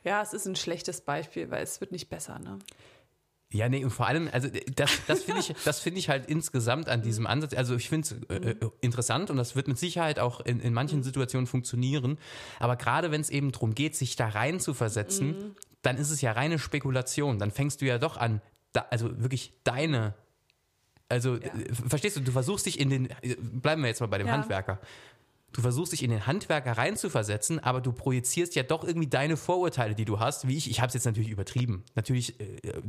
[0.04, 2.38] Ja, es ist ein schlechtes Beispiel, weil es wird nicht besser.
[2.38, 2.60] Ne?
[3.52, 6.88] Ja, nee, und vor allem, also das, das finde ich, das finde ich halt insgesamt
[6.88, 10.18] an diesem Ansatz, also ich finde es äh, äh, interessant und das wird mit Sicherheit
[10.18, 12.18] auch in, in manchen Situationen funktionieren,
[12.58, 16.20] aber gerade wenn es eben darum geht, sich da rein zu versetzen, dann ist es
[16.20, 20.14] ja reine Spekulation, dann fängst du ja doch an, da, also wirklich deine,
[21.08, 24.18] also äh, verstehst du, du versuchst dich in den, äh, bleiben wir jetzt mal bei
[24.18, 24.32] dem Ja.
[24.32, 24.80] Handwerker,
[25.56, 29.94] du versuchst dich in den Handwerker reinzuversetzen, aber du projizierst ja doch irgendwie deine Vorurteile,
[29.94, 30.70] die du hast, wie ich.
[30.70, 31.82] Ich habe es jetzt natürlich übertrieben.
[31.94, 32.44] Natürlich, äh,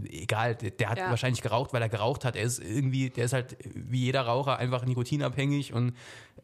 [0.09, 1.09] egal, der, hat Ja.
[1.09, 2.35] wahrscheinlich geraucht, weil er geraucht hat.
[2.35, 5.93] Er ist irgendwie, der ist halt wie jeder Raucher einfach nikotinabhängig und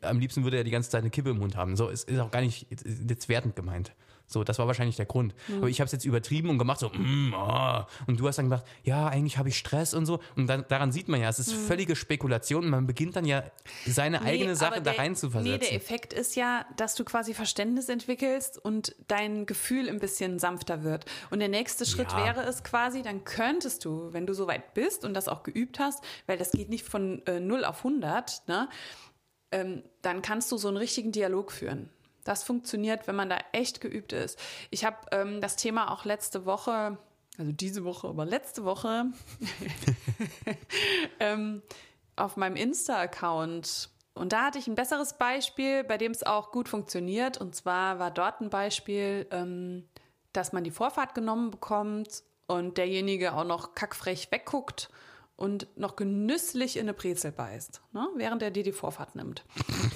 [0.02, 1.76] am liebsten würde er die ganze Zeit eine Kippe im Mund haben.
[1.76, 3.94] So, es ist auch gar nicht jetzt wertend gemeint.
[4.26, 5.36] So, das war wahrscheinlich der Grund.
[5.48, 5.58] Mhm.
[5.58, 7.82] Aber ich habe es jetzt übertrieben und gemacht so, mm, oh.
[8.08, 10.20] und du hast dann gedacht, ja, eigentlich habe ich Stress und so.
[10.36, 11.66] Und dann, daran sieht man ja, es ist mhm.
[11.68, 12.70] völlige Spekulation.
[12.70, 13.44] Man beginnt dann ja
[13.86, 15.60] seine nee, eigene Sache der, da rein zu versetzen.
[15.60, 20.40] Nee, der Effekt ist ja, dass du quasi Verständnis entwickelst und dein Gefühl ein bisschen
[20.40, 21.06] sanfter wird.
[21.30, 22.26] Und der nächste Schritt ja.
[22.26, 26.04] wäre es quasi, dann könntest du, wenn du soweit bist und das auch geübt hast,
[26.26, 28.70] weil das geht nicht von äh, 0 auf 100, ne?
[29.52, 31.90] Ähm, dann kannst du so einen richtigen Dialog führen.
[32.24, 34.40] Das funktioniert, wenn man da echt geübt ist.
[34.70, 36.98] Ich habe ähm, das Thema auch letzte Woche,
[37.38, 39.06] also diese Woche, aber letzte Woche
[41.20, 41.62] ähm,
[42.16, 43.90] auf meinem Insta-Account.
[44.14, 47.40] Und da hatte ich ein besseres Beispiel, bei dem es auch gut funktioniert.
[47.40, 49.88] Und zwar war dort ein Beispiel, ähm,
[50.32, 54.90] dass man die Vorfahrt genommen bekommt und derjenige auch noch kackfrech wegguckt
[55.36, 58.08] und noch genüsslich in eine Brezel beißt, ne?
[58.16, 59.44] während er dir die Vorfahrt nimmt.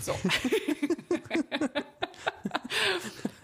[0.02, 0.13] So.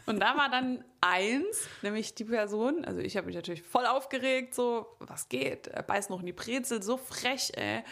[0.06, 4.54] Und da war dann eins, nämlich die Person, also ich habe mich natürlich voll aufgeregt,
[4.54, 5.72] so, was geht?
[5.88, 7.84] Beißt noch in die Brezel, so frech, ey.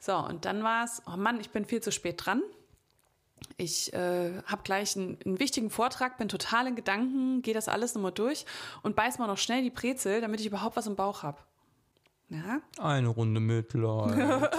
[0.00, 2.42] So, und dann war es, oh Mann, ich bin viel zu spät dran.
[3.56, 7.94] Ich äh, habe gleich einen, einen, wichtigen Vortrag, bin total in Gedanken, gehe das alles
[7.94, 8.44] nochmal durch
[8.82, 11.38] und beiß mal noch schnell die Brezel, damit ich überhaupt was im Bauch habe.
[12.28, 12.60] Ja?
[12.78, 14.50] Eine Runde Mitleid.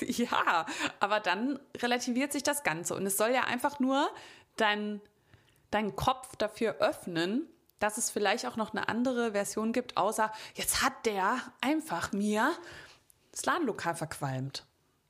[0.00, 0.66] ja,
[1.00, 4.08] aber dann relativiert sich das Ganze und es soll ja einfach nur
[4.56, 5.00] dein
[5.72, 7.46] deinen Kopf dafür öffnen,
[7.78, 12.52] dass es vielleicht auch noch eine andere Version gibt, außer jetzt hat der einfach mir
[13.32, 14.64] das Ladenlokal verqualmt.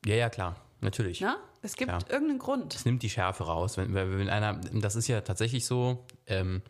[0.06, 1.20] Ja, ja, klar, natürlich.
[1.20, 1.36] Na?
[1.60, 2.02] Es gibt klar.
[2.08, 2.74] irgendeinen Grund.
[2.74, 3.76] Es nimmt die Schärfe raus.
[3.76, 6.62] Wenn, wenn einer, das ist ja tatsächlich so, ähm,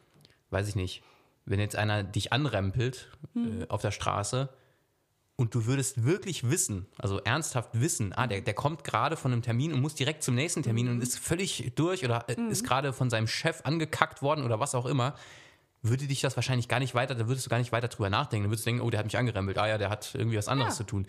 [0.50, 1.02] weiß ich nicht,
[1.44, 3.62] wenn jetzt einer dich anrempelt hm.
[3.62, 4.50] äh, auf der Straße,
[5.42, 9.42] und du würdest wirklich wissen, also ernsthaft wissen, ah, der, der kommt gerade von einem
[9.42, 10.92] Termin und muss direkt zum nächsten Termin mhm.
[10.92, 12.48] und ist völlig durch oder äh, mhm.
[12.48, 15.16] ist gerade von seinem Chef angekackt worden oder was auch immer,
[15.82, 18.44] würde dich das wahrscheinlich gar nicht weiter, da würdest du gar nicht weiter drüber nachdenken.
[18.44, 20.46] Dann würdest du denken, oh, der hat mich angerempelt, ah ja, der hat irgendwie was
[20.46, 20.78] anderes ja.
[20.78, 21.06] zu tun.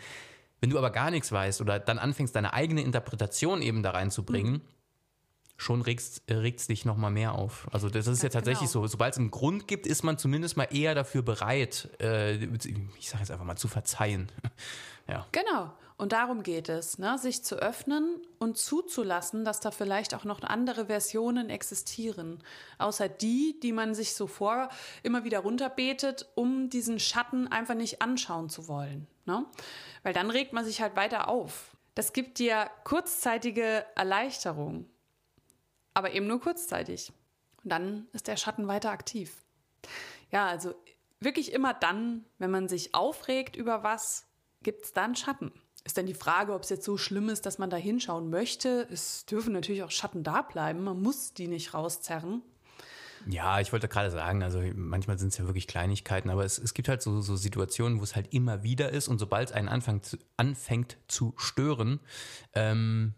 [0.60, 4.54] Wenn du aber gar nichts weißt oder dann anfängst, deine eigene Interpretation eben da reinzubringen,
[4.54, 4.62] mhm
[5.58, 7.68] schon regt es dich noch mal mehr auf.
[7.72, 8.84] Also das ist Ganz ja tatsächlich genau.
[8.84, 8.88] so.
[8.88, 13.22] Sobald es einen Grund gibt, ist man zumindest mal eher dafür bereit, äh, ich sage
[13.22, 14.32] jetzt einfach mal, zu verzeihen.
[15.08, 15.26] ja.
[15.32, 15.72] Genau.
[15.96, 17.18] Und darum geht es, ne?
[17.18, 22.44] sich zu öffnen und zuzulassen, dass da vielleicht auch noch andere Versionen existieren,
[22.80, 24.70] außer die, die man sich so vor
[25.04, 29.08] immer wieder runterbetet, um diesen Schatten einfach nicht anschauen zu wollen.
[29.26, 29.46] Ne?
[30.02, 31.78] Weil dann regt man sich halt weiter auf.
[31.96, 34.88] Das gibt dir kurzzeitige Erleichterung
[35.94, 37.12] aber eben nur kurzzeitig.
[37.64, 39.44] Und dann ist der Schatten weiter aktiv.
[40.32, 40.74] Ja, also
[41.20, 44.26] wirklich immer dann, wenn man sich aufregt über was,
[44.62, 45.52] gibt es dann Schatten.
[45.86, 48.88] Ist dann die Frage, ob es jetzt so schlimm ist, dass man da hinschauen möchte.
[48.90, 50.84] Es dürfen natürlich auch Schatten da bleiben.
[50.84, 52.42] Man muss die nicht rauszerren.
[53.28, 56.74] Ja, ich wollte gerade sagen, also manchmal sind es ja wirklich Kleinigkeiten, aber es, es
[56.74, 59.70] gibt halt so, so Situationen, wo es halt immer wieder ist und sobald es einen
[59.70, 62.00] anfängt anfängt zu stören,
[62.54, 63.14] ähm,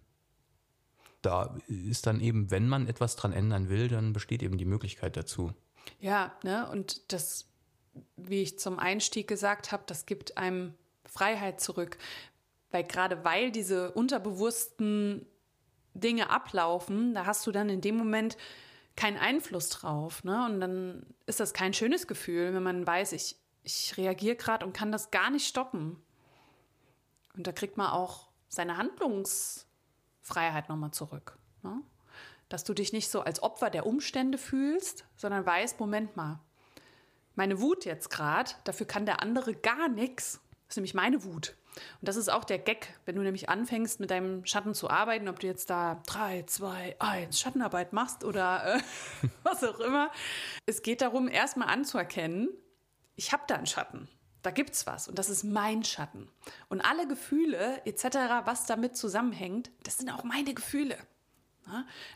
[1.25, 5.17] da ist dann eben, wenn man etwas dran ändern will, dann besteht eben die Möglichkeit
[5.17, 5.53] dazu.
[5.99, 7.47] Ja, ne, und das,
[8.15, 10.73] wie ich zum Einstieg gesagt habe, das gibt einem
[11.05, 11.97] Freiheit zurück.
[12.71, 15.25] Weil gerade weil diese unterbewussten
[15.93, 18.37] Dinge ablaufen, da hast du dann in dem Moment
[18.95, 20.23] keinen Einfluss drauf.
[20.23, 20.45] Ne?
[20.45, 24.73] Und dann ist das kein schönes Gefühl, wenn man weiß, ich, ich reagiere gerade und
[24.73, 25.97] kann das gar nicht stoppen.
[27.35, 29.65] Und da kriegt man auch seine Handlungs-
[30.25, 31.37] Freiheit nochmal zurück.
[31.61, 31.81] Ne?
[32.49, 36.39] Dass du dich nicht so als Opfer der Umstände fühlst, sondern weißt, Moment mal,
[37.35, 40.41] meine Wut jetzt gerade, dafür kann der andere gar nichts.
[40.67, 41.55] Das ist nämlich meine Wut.
[41.99, 45.27] Und das ist auch der Gag, wenn du nämlich anfängst, mit deinem Schatten zu arbeiten,
[45.27, 48.79] ob du jetzt da 3, 2, 1 Schattenarbeit machst oder äh,
[49.43, 50.09] was auch immer.
[50.65, 52.49] Es geht darum, erstmal anzuerkennen,
[53.15, 54.07] ich habe da einen Schatten.
[54.45, 56.29] Da gibt's was und das ist mein Schatten.
[56.69, 58.03] Und alle Gefühle etc.,
[58.43, 60.99] was damit zusammenhängt, das sind auch meine Gefühle.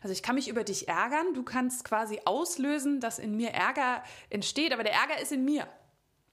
[0.03, 4.03] Also ich kann mich über dich ärgern, du kannst quasi auslösen, dass in mir Ärger
[4.29, 5.67] entsteht, aber der Ärger ist in mir.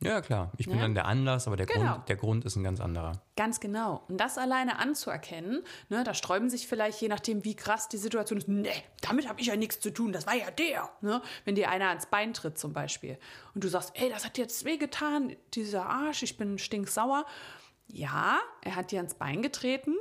[0.00, 0.52] Ja, klar.
[0.58, 0.82] Ich bin ja?
[0.82, 1.94] dann der Anlass, aber der, genau.
[1.94, 3.12] Grund, der Grund ist ein ganz anderer.
[3.36, 4.02] Ganz genau.
[4.08, 8.38] Und das alleine anzuerkennen, ne, da sträuben sich vielleicht, je nachdem, wie krass die Situation
[8.38, 10.90] ist, nee, damit habe ich ja nichts zu tun, das war ja der.
[11.00, 11.22] Ne?
[11.44, 13.18] Wenn dir einer ans Bein tritt zum Beispiel
[13.54, 17.24] und du sagst, ey, das hat jetzt wehgetan, dieser Arsch, ich bin stinksauer.
[17.88, 19.94] Ja, er hat dir ans Bein getreten,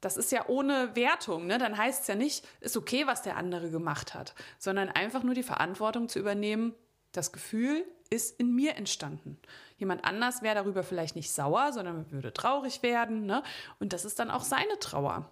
[0.00, 1.58] das ist ja ohne Wertung, ne?
[1.58, 5.34] Dann heißt es ja nicht, ist okay, was der andere gemacht hat, sondern einfach nur
[5.34, 6.74] die Verantwortung zu übernehmen,
[7.16, 9.38] das Gefühl, ist in mir entstanden.
[9.78, 13.26] Jemand anders wäre darüber vielleicht nicht sauer, sondern würde traurig werden.
[13.26, 13.42] Ne?
[13.80, 15.30] Und das ist dann auch seine Trauer.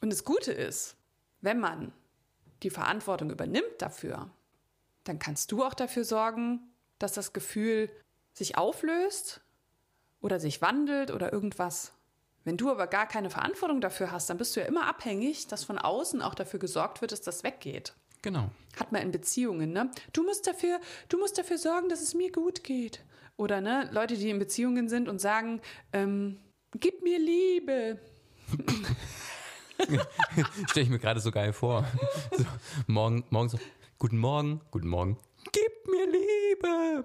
[0.00, 0.96] Und das Gute ist,
[1.40, 1.92] wenn man
[2.62, 4.30] die Verantwortung übernimmt dafür,
[5.04, 6.60] dann kannst du auch dafür sorgen,
[6.98, 7.90] dass das Gefühl
[8.32, 9.40] sich auflöst
[10.20, 11.92] oder sich wandelt oder irgendwas.
[12.44, 15.64] Wenn du aber gar keine Verantwortung dafür hast, dann bist du ja immer abhängig, dass
[15.64, 17.94] von außen auch dafür gesorgt wird, dass das weggeht.
[18.22, 18.50] Genau.
[18.78, 19.90] Hat man in Beziehungen, ne?
[20.12, 23.04] Du musst dafür, du musst dafür sorgen, dass es mir gut geht.
[23.36, 25.60] Oder ne, Leute, die in Beziehungen sind und sagen,
[25.92, 26.38] ähm,
[26.74, 27.98] gib mir Liebe.
[30.68, 31.86] Stelle ich mir gerade so geil vor.
[32.36, 32.44] So,
[32.86, 33.58] morgen, morgen so,
[33.98, 35.18] guten Morgen, guten Morgen.
[35.52, 37.04] Gib mir Liebe.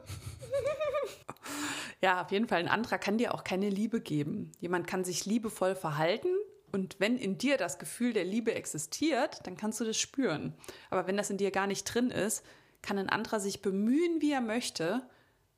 [2.02, 2.60] Ja, auf jeden Fall.
[2.60, 4.52] Ein anderer kann dir auch keine Liebe geben.
[4.60, 6.28] Jemand kann sich liebevoll verhalten
[6.74, 10.54] und wenn in dir das Gefühl der Liebe existiert, dann kannst du das spüren.
[10.90, 12.44] Aber wenn das in dir gar nicht drin ist,
[12.82, 15.08] kann ein anderer sich bemühen, wie er möchte.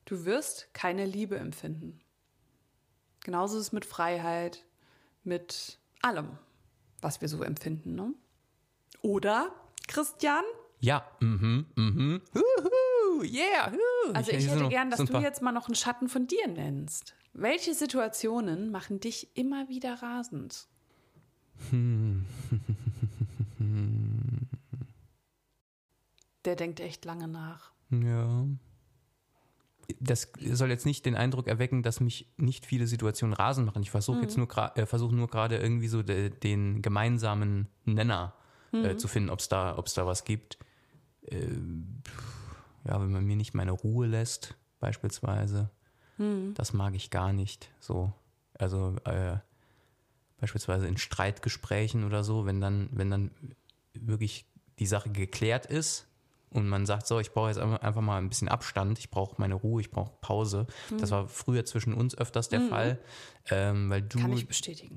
[0.06, 2.00] Du wirst keine Liebe empfinden.
[3.24, 4.64] Genauso ist es mit Freiheit,
[5.24, 6.38] mit allem,
[7.02, 7.96] was wir so empfinden.
[7.96, 8.14] Ne?
[9.02, 9.52] Oder,
[9.88, 10.44] Christian?
[10.80, 12.22] Ja, mhm, mhm.
[12.36, 14.14] Huhu, yeah, huhu.
[14.14, 17.16] Also Ich- hätte gern, dass du jetzt mal noch einen Schatten von dir nennst.
[17.34, 20.68] Welche Situationen machen dich immer wieder rasend?
[26.46, 27.72] Der denkt echt lange nach.
[27.90, 28.46] Ja.
[30.00, 33.84] Das soll jetzt nicht den Eindruck erwecken, dass mich nicht viele Situationen rasend machen.
[33.84, 38.34] Ich versuche jetzt nur äh, versuche nur gerade irgendwie so de, den gemeinsamen Nenner
[38.72, 40.58] äh, zu finden, ob es da, ob's da was gibt.
[41.22, 41.48] Äh,
[42.84, 45.70] ja, wenn man mir nicht meine Ruhe lässt, beispielsweise,
[46.54, 47.70] das mag ich gar nicht.
[47.80, 48.14] So,
[48.54, 49.38] also äh,
[50.38, 53.32] beispielsweise in Streitgesprächen oder so, wenn dann, wenn dann
[53.94, 54.46] wirklich
[54.80, 56.08] die Sache geklärt ist
[56.56, 59.56] und man sagt so, ich brauche jetzt einfach mal ein bisschen Abstand, ich brauche meine
[59.56, 60.68] Ruhe, ich brauche Pause.
[61.00, 63.00] Das war früher zwischen uns öfters der Fall,
[63.50, 64.20] ähm, weil du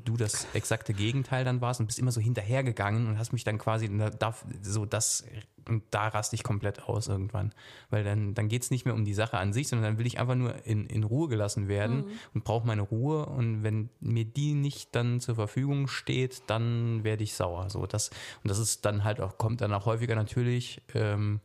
[0.04, 3.58] du das exakte Gegenteil dann warst und bist immer so hinterhergegangen und hast mich dann
[3.58, 5.24] quasi da, so das
[5.68, 7.52] und da raste ich komplett aus irgendwann,
[7.90, 10.18] weil dann dann geht's nicht mehr um die Sache an sich, sondern dann will ich
[10.18, 12.04] einfach nur in, in Ruhe gelassen werden
[12.34, 17.24] und brauche meine Ruhe und wenn mir die nicht dann zur Verfügung steht, dann werde
[17.24, 17.70] ich sauer.
[17.70, 18.10] So das
[18.42, 21.40] und das ist dann halt auch kommt dann auch häufiger natürlich ähm,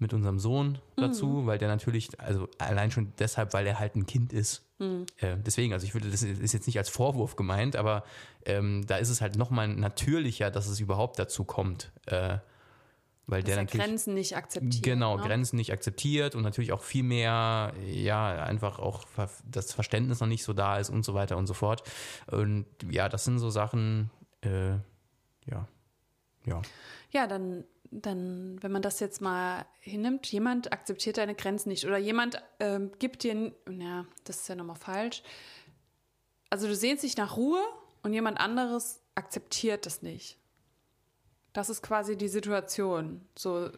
[0.00, 4.06] mit unserem Sohn dazu, weil der natürlich, also allein schon deshalb, weil er halt ein
[4.06, 4.64] Kind ist.
[5.18, 8.04] Äh, deswegen, also ich würde, das ist jetzt nicht als Vorwurf gemeint, aber
[8.46, 11.92] ähm, da ist es halt nochmal natürlicher, dass es überhaupt dazu kommt.
[12.06, 12.38] Äh,
[13.30, 13.86] weil Dass der er natürlich.
[13.86, 14.82] Grenzen nicht akzeptiert.
[14.82, 15.22] Genau, ne?
[15.22, 19.04] Grenzen nicht akzeptiert und natürlich auch viel mehr, ja, einfach auch
[19.44, 21.82] das Verständnis noch nicht so da ist und so weiter und so fort.
[22.26, 24.10] Und ja, das sind so Sachen,
[24.42, 24.70] äh,
[25.46, 25.68] ja,
[26.44, 26.62] ja.
[27.12, 31.98] Ja, dann, dann, wenn man das jetzt mal hinnimmt, jemand akzeptiert deine Grenzen nicht oder
[31.98, 35.22] jemand ähm, gibt dir, ja, das ist ja nochmal falsch.
[36.50, 37.62] Also du sehnst dich nach Ruhe
[38.02, 40.39] und jemand anderes akzeptiert das nicht.
[41.52, 43.70] Das ist quasi die Situation, so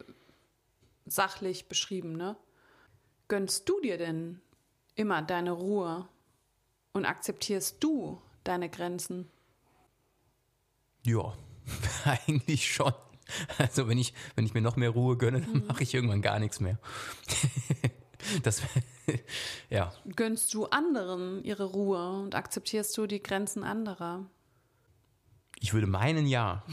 [1.05, 2.37] sachlich beschrieben, ne?
[3.27, 4.41] Gönnst du dir denn
[4.95, 6.07] immer deine Ruhe
[6.93, 9.29] und akzeptierst du deine Grenzen?
[11.05, 11.33] Ja,
[12.05, 12.93] eigentlich schon.
[13.57, 16.39] Also wenn ich, wenn ich mir noch mehr Ruhe gönne, dann mache ich irgendwann gar
[16.39, 16.77] nichts mehr.
[18.41, 18.61] Das,
[19.69, 24.25] ja, Gönnst du anderen ihre Ruhe und akzeptierst du die Grenzen anderer?
[25.59, 26.63] ich würde meinen ja.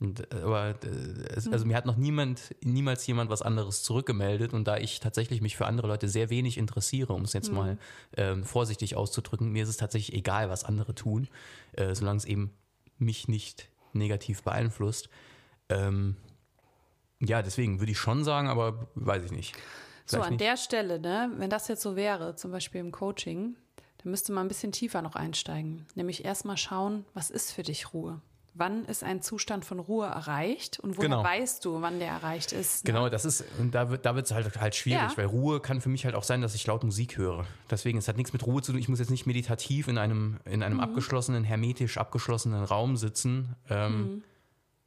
[0.00, 0.86] Und, äh, aber äh,
[1.34, 5.40] es, also mir hat noch niemand, niemals jemand was anderes zurückgemeldet und da ich tatsächlich
[5.40, 7.78] mich für andere Leute sehr wenig interessiere, um es jetzt mal
[8.16, 11.28] ähm, vorsichtig auszudrücken, mir ist es tatsächlich egal, was andere tun,
[11.72, 12.52] äh, solange es eben
[12.98, 15.08] mich nicht negativ beeinflusst.
[15.68, 16.16] Ähm,
[17.20, 19.56] ja, deswegen würde ich schon sagen, aber weiß ich nicht.
[20.06, 20.40] So, Vielleicht an nicht.
[20.40, 23.56] der Stelle, ne, wenn das jetzt so wäre, zum Beispiel im Coaching,
[23.98, 25.86] dann müsste man ein bisschen tiefer noch einsteigen.
[25.96, 28.22] Nämlich erstmal schauen, was ist für dich Ruhe?
[28.58, 31.22] Wann ist ein Zustand von Ruhe erreicht und woher Genau.
[31.24, 32.84] weißt du, wann der erreicht ist?
[32.84, 32.92] ne?
[32.92, 35.16] Genau, das ist, und da wird da wird's halt, halt schwierig, Ja.
[35.16, 37.46] weil Ruhe kann für mich halt auch sein, dass ich laut Musik höre.
[37.70, 38.80] Deswegen, es hat nichts mit Ruhe zu tun.
[38.80, 40.62] Ich muss jetzt nicht meditativ in einem, in Mhm.
[40.64, 43.54] einem abgeschlossenen, hermetisch abgeschlossenen Raum sitzen.
[43.70, 44.22] Ähm, Mhm.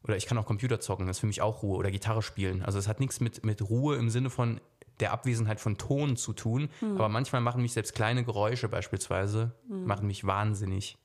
[0.04, 1.78] Oder ich kann auch Computer zocken, das ist für mich auch Ruhe.
[1.78, 2.64] Oder Gitarre spielen.
[2.64, 4.60] Also es hat nichts mit, mit Ruhe im Sinne von
[5.00, 6.70] der Abwesenheit von Ton zu tun.
[6.82, 6.96] Mhm.
[6.96, 10.98] Aber manchmal machen mich selbst kleine Geräusche beispielsweise, machen mich wahnsinnig.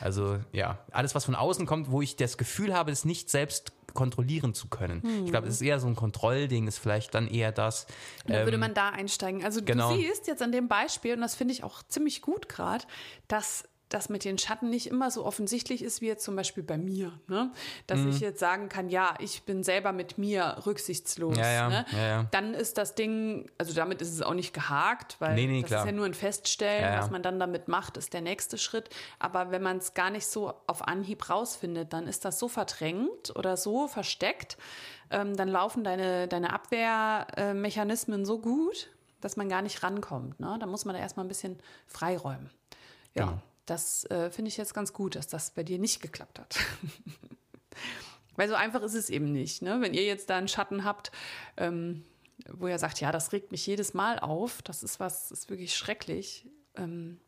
[0.00, 3.72] Also ja, alles, was von außen kommt, wo ich das Gefühl habe, es nicht selbst
[3.94, 5.24] kontrollieren zu können.
[5.24, 7.86] Ich glaube, es ist eher so ein Kontrollding, ist vielleicht dann eher das.
[8.26, 9.44] Dann würde ähm, man da einsteigen.
[9.44, 9.90] Also genau.
[9.90, 12.84] du siehst jetzt an dem Beispiel, und das finde ich auch ziemlich gut gerade,
[13.28, 16.78] dass das mit den Schatten nicht immer so offensichtlich ist, wie jetzt zum Beispiel bei
[16.78, 17.12] mir.
[17.28, 17.52] Ne?
[17.86, 18.08] Dass Mhm.
[18.08, 21.36] ich jetzt sagen kann, ja, ich bin selber mit mir rücksichtslos.
[21.36, 21.86] Ja, ja, ne?
[21.92, 22.22] ja.
[22.32, 25.68] Dann ist das Ding, also damit ist es auch nicht gehakt, weil Nee, nee, das
[25.68, 25.80] klar.
[25.82, 26.98] ist ja nur ein Feststellen.
[26.98, 28.88] Was man dann damit macht, ist der nächste Schritt.
[29.18, 33.36] Aber wenn man es gar nicht so auf Anhieb rausfindet, dann ist das so verdrängt
[33.36, 34.56] oder so versteckt,
[35.10, 38.88] ähm, dann laufen deine, deine Abwehrmechanismen so gut,
[39.20, 40.40] dass man gar nicht rankommt.
[40.40, 40.56] Ne?
[40.58, 42.50] Da muss man da erstmal ein bisschen freiräumen.
[43.14, 43.38] Ja, Genau.
[43.66, 46.56] Das äh, finde ich jetzt ganz gut, dass das bei dir nicht geklappt hat.
[48.36, 49.62] Weil so einfach ist es eben nicht.
[49.62, 49.80] Ne?
[49.80, 51.12] Wenn ihr jetzt da einen Schatten habt,
[51.56, 52.04] ähm,
[52.48, 55.74] wo ihr sagt, ja, das regt mich jedes Mal auf, das ist was, ist wirklich
[55.74, 56.46] schrecklich,
[56.76, 57.20] ähm,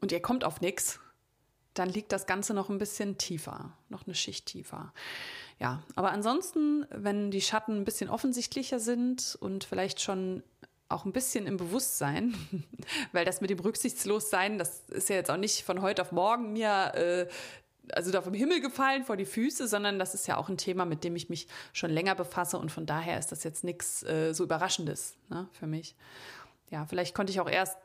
[0.00, 0.98] und ihr kommt auf nichts,
[1.74, 4.92] dann liegt das Ganze noch ein bisschen tiefer, noch eine Schicht tiefer.
[5.58, 10.42] Ja, aber ansonsten, wenn die Schatten ein bisschen offensichtlicher sind und vielleicht schon
[10.90, 12.34] auch ein bisschen im Bewusstsein,
[13.12, 16.52] weil das mit dem Rücksichtslossein, das ist ja jetzt auch nicht von heute auf morgen
[16.52, 17.28] mir äh,
[17.92, 20.84] also da vom Himmel gefallen vor die Füße, sondern das ist ja auch ein Thema,
[20.84, 24.32] mit dem ich mich schon länger befasse und von daher ist das jetzt nichts äh,
[24.32, 25.94] so Überraschendes ne, für mich.
[26.70, 27.78] Ja, vielleicht konnte ich auch erst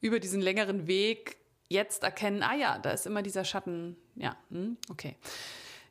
[0.00, 1.38] über diesen längeren Weg
[1.68, 5.16] jetzt erkennen, ah ja, da ist immer dieser Schatten, ja, hm, okay.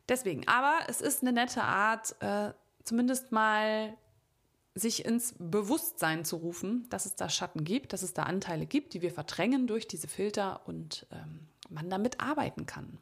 [0.09, 2.53] Deswegen, aber es ist eine nette Art, äh,
[2.83, 3.95] zumindest mal
[4.77, 8.93] sich ins Bewusstsein zu rufen, dass es da Schatten gibt, dass es da Anteile gibt,
[8.93, 12.97] die wir verdrängen durch diese Filter und ähm, man damit arbeiten kann.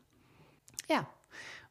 [0.90, 1.08] Ja,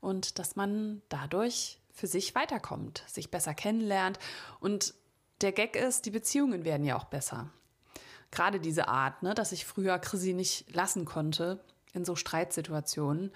[0.01, 4.19] und dass man dadurch für sich weiterkommt, sich besser kennenlernt.
[4.61, 4.95] Und
[5.41, 7.51] der Gag ist, die Beziehungen werden ja auch besser.
[8.31, 13.31] Gerade diese Art, ne, dass ich früher Chrissy nicht lassen konnte in so Streitsituationen,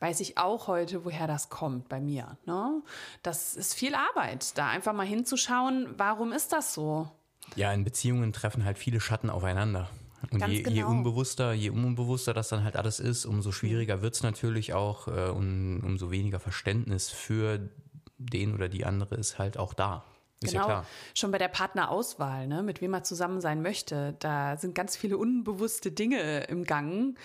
[0.00, 2.36] weiß ich auch heute, woher das kommt bei mir.
[2.46, 2.82] Ne?
[3.22, 7.10] Das ist viel Arbeit, da einfach mal hinzuschauen, warum ist das so?
[7.56, 9.88] Ja, in Beziehungen treffen halt viele Schatten aufeinander.
[10.30, 10.88] Und je, je genau.
[10.88, 15.28] unbewusster, je unbewusster das dann halt alles ist, umso schwieriger wird es natürlich auch äh,
[15.28, 17.68] und umso weniger Verständnis für
[18.16, 20.04] den oder die andere ist halt auch da.
[20.40, 20.86] Ist genau, ja klar.
[21.14, 25.16] schon bei der Partnerauswahl, ne, mit wem man zusammen sein möchte, da sind ganz viele
[25.16, 27.16] unbewusste Dinge im Gang,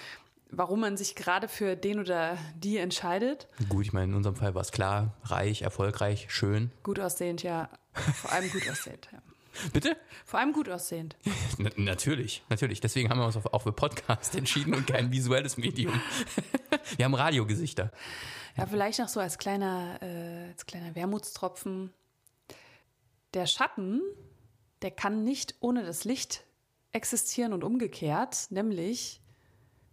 [0.49, 3.47] warum man sich gerade für den oder die entscheidet.
[3.69, 6.71] Gut, ich meine, in unserem Fall war es klar, reich, erfolgreich, schön.
[6.83, 9.09] Gut aussehend, ja, vor allem gut aussehend.
[9.11, 9.19] Ja.
[9.73, 9.97] Bitte?
[10.25, 11.15] Vor allem gut aussehend.
[11.57, 12.81] Na, natürlich, natürlich.
[12.81, 15.99] Deswegen haben wir uns auf, auch für Podcast entschieden und kein visuelles Medium.
[16.95, 17.91] Wir haben Radiogesichter.
[18.57, 21.93] Ja, vielleicht noch so als kleiner, äh, als kleiner Wermutstropfen.
[23.33, 24.01] Der Schatten,
[24.81, 26.43] der kann nicht ohne das Licht
[26.91, 29.18] existieren und umgekehrt, nämlich,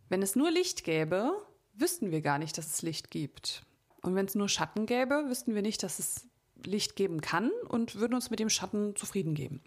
[0.09, 1.30] wenn es nur Licht gäbe,
[1.74, 3.62] wüssten wir gar nicht, dass es Licht gibt.
[4.02, 6.26] Und wenn es nur Schatten gäbe, wüssten wir nicht, dass es
[6.64, 9.61] Licht geben kann und würden uns mit dem Schatten zufrieden geben.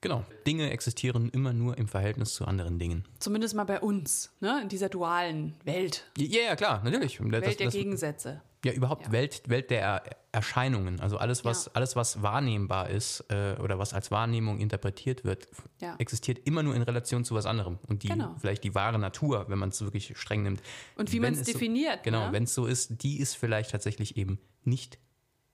[0.00, 0.24] Genau.
[0.46, 3.04] Dinge existieren immer nur im Verhältnis zu anderen Dingen.
[3.18, 4.60] Zumindest mal bei uns, ne?
[4.62, 6.04] in dieser dualen Welt.
[6.18, 7.16] Ja, ja, klar, natürlich.
[7.16, 8.42] Das- Welt der das- Gegensätze.
[8.66, 9.12] Ja, überhaupt Ja.
[9.12, 10.02] Welt, Welt der Er-
[10.32, 11.00] Erscheinungen.
[11.00, 11.70] Also alles, was, Ja.
[11.74, 15.48] alles, was wahrnehmbar ist äh, oder was als Wahrnehmung interpretiert wird,
[15.80, 15.94] Ja.
[15.98, 17.78] existiert immer nur in Relation zu was anderem.
[17.88, 18.34] Und die Genau.
[18.38, 20.60] vielleicht die wahre Natur, wenn man es wirklich streng nimmt.
[20.96, 22.32] Und wie man es so- definiert, Genau, ne?
[22.32, 24.98] wenn es so ist, die ist vielleicht tatsächlich eben nicht,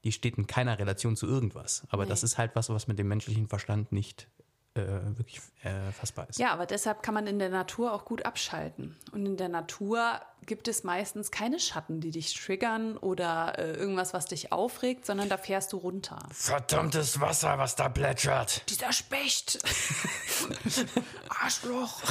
[0.05, 1.87] die steht in keiner Relation zu irgendwas.
[1.91, 2.09] Aber Nee.
[2.09, 4.27] das ist halt was, was mit dem menschlichen Verstand nicht
[4.75, 4.81] äh,
[5.17, 6.39] wirklich äh, fassbar ist.
[6.39, 8.97] Ja, aber deshalb kann man in der Natur auch gut abschalten.
[9.13, 14.15] Und in der Natur gibt es meistens keine Schatten, die dich triggern oder äh, irgendwas,
[14.15, 16.19] was dich aufregt, sondern da fährst du runter.
[16.31, 18.69] Verdammtes Wasser, was da plätschert.
[18.71, 19.59] Dieser Specht!
[21.29, 22.03] Arschloch!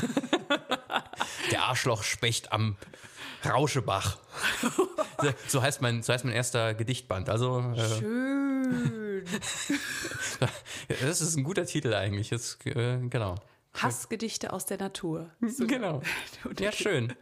[1.51, 2.77] Der Arschlochspecht am
[3.43, 4.17] Rauschebach.
[5.47, 7.29] so, heißt mein, so heißt mein erster Gedichtband.
[7.29, 9.00] Also, äh, Schön!
[11.01, 12.29] das ist ein guter Titel eigentlich.
[12.29, 13.35] Das, äh, genau.
[13.73, 15.31] Hassgedichte aus der Natur.
[15.59, 16.01] Genau.
[16.59, 17.13] Ja, schön.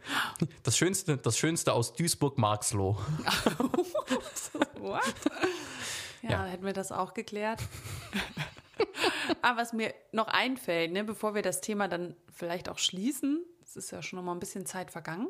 [0.64, 2.98] Das Schönste, das Schönste aus Duisburg-Marxloh.
[4.78, 5.02] What?
[6.22, 6.44] Ja, Ja.
[6.46, 7.60] hätten wir das auch geklärt.
[9.42, 13.76] Aber was mir noch einfällt, ne, bevor wir das Thema dann vielleicht auch schließen, es
[13.76, 15.28] ist ja schon noch mal ein bisschen Zeit vergangen,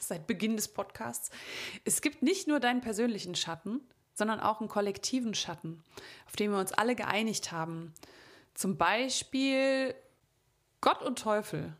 [0.00, 1.30] seit Beginn des Podcasts.
[1.84, 3.80] Es gibt nicht nur deinen persönlichen Schatten,
[4.14, 5.82] sondern auch einen kollektiven Schatten,
[6.26, 7.94] auf den wir uns alle geeinigt haben.
[8.54, 9.94] Zum Beispiel
[10.80, 11.74] Gott und Teufel.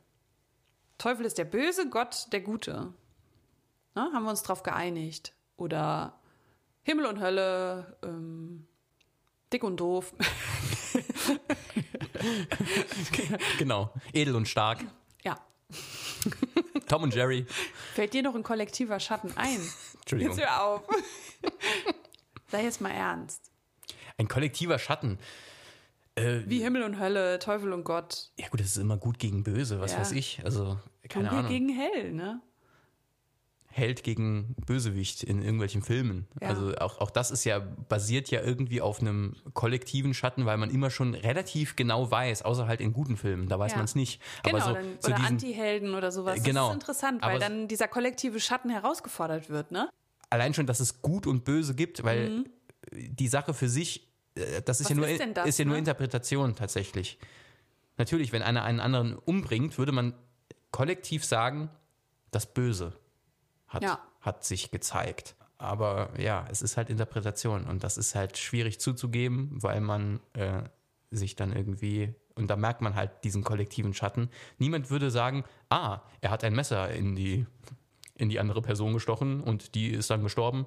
[0.98, 2.92] Teufel ist der Böse, Gott der Gute.
[3.94, 5.34] Ne, haben wir uns darauf geeinigt.
[5.56, 6.18] Oder
[6.82, 8.66] Himmel und Hölle, ähm,
[9.52, 10.12] dick und doof.
[13.58, 13.92] Genau.
[14.12, 14.84] Edel und stark.
[15.22, 15.36] ja.
[16.88, 17.46] Tom und Jerry.
[17.94, 19.60] Fällt dir noch ein kollektiver Schatten ein?
[20.00, 20.36] Entschuldigung.
[20.36, 20.82] Jetzt hör auf.
[22.52, 23.50] Sei jetzt mal ernst.
[24.18, 25.18] Ein kollektiver Schatten.
[26.14, 28.30] Äh, Wie Himmel und Hölle, Teufel und Gott.
[28.38, 29.98] ja gut, das ist immer gut gegen böse, was Ja.
[30.00, 30.40] weiß ich.
[30.44, 30.78] Also
[31.08, 31.50] keine Dunkel Ahnung.
[31.50, 32.40] gegen hell, ne?
[33.74, 36.28] Held gegen Bösewicht in irgendwelchen Filmen.
[36.42, 36.48] Ja.
[36.50, 40.68] Also auch, auch das ist ja, basiert ja irgendwie auf einem kollektiven Schatten, weil man
[40.68, 43.78] immer schon relativ genau weiß, außer halt in guten Filmen, da weiß Ja.
[43.78, 44.20] man es nicht.
[44.42, 46.34] Genau, Aber so, dann, so oder Anti-Helden oder sowas.
[46.34, 46.68] Das Genau.
[46.68, 49.88] ist interessant, weil dann dieser kollektive Schatten herausgefordert wird, ne?
[50.32, 52.44] Allein schon, dass es gut und böse gibt, weil
[52.92, 55.00] die Sache für sich, äh, das ist Mhm.
[55.02, 55.78] Was ja nur, ist das, ist ja nur ne?
[55.78, 57.18] Interpretation tatsächlich.
[57.98, 60.14] Natürlich, wenn einer einen anderen umbringt, würde man
[60.70, 61.70] kollektiv sagen,
[62.30, 62.94] das Böse
[63.68, 64.00] hat, Ja.
[64.20, 65.36] hat sich gezeigt.
[65.58, 70.62] Aber ja, es ist halt Interpretation und das ist halt schwierig zuzugeben, weil man äh,
[71.10, 74.28] sich dann irgendwie, und da merkt man halt diesen kollektiven Schatten.
[74.58, 77.46] Niemand würde sagen, ah, er hat ein Messer in die,
[78.22, 80.66] in die andere Person gestochen und die ist dann gestorben.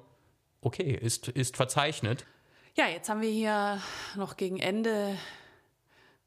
[0.60, 2.26] Okay, ist, ist verzeichnet.
[2.76, 3.80] Ja, jetzt haben wir hier
[4.14, 5.16] noch gegen Ende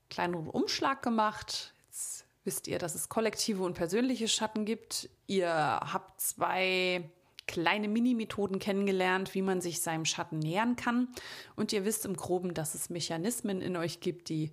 [0.10, 1.76] kleinen Umschlag gemacht.
[1.88, 5.08] Jetzt wisst ihr, dass es kollektive und persönliche Schatten gibt.
[5.28, 7.08] Ihr habt zwei
[7.46, 11.10] kleine Mini-Methoden kennengelernt, wie man sich seinem Schatten nähern kann.
[11.56, 14.52] Und ihr wisst im Groben, dass es Mechanismen in euch gibt, die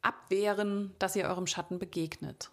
[0.00, 2.50] abwehren, dass ihr eurem Schatten begegnet.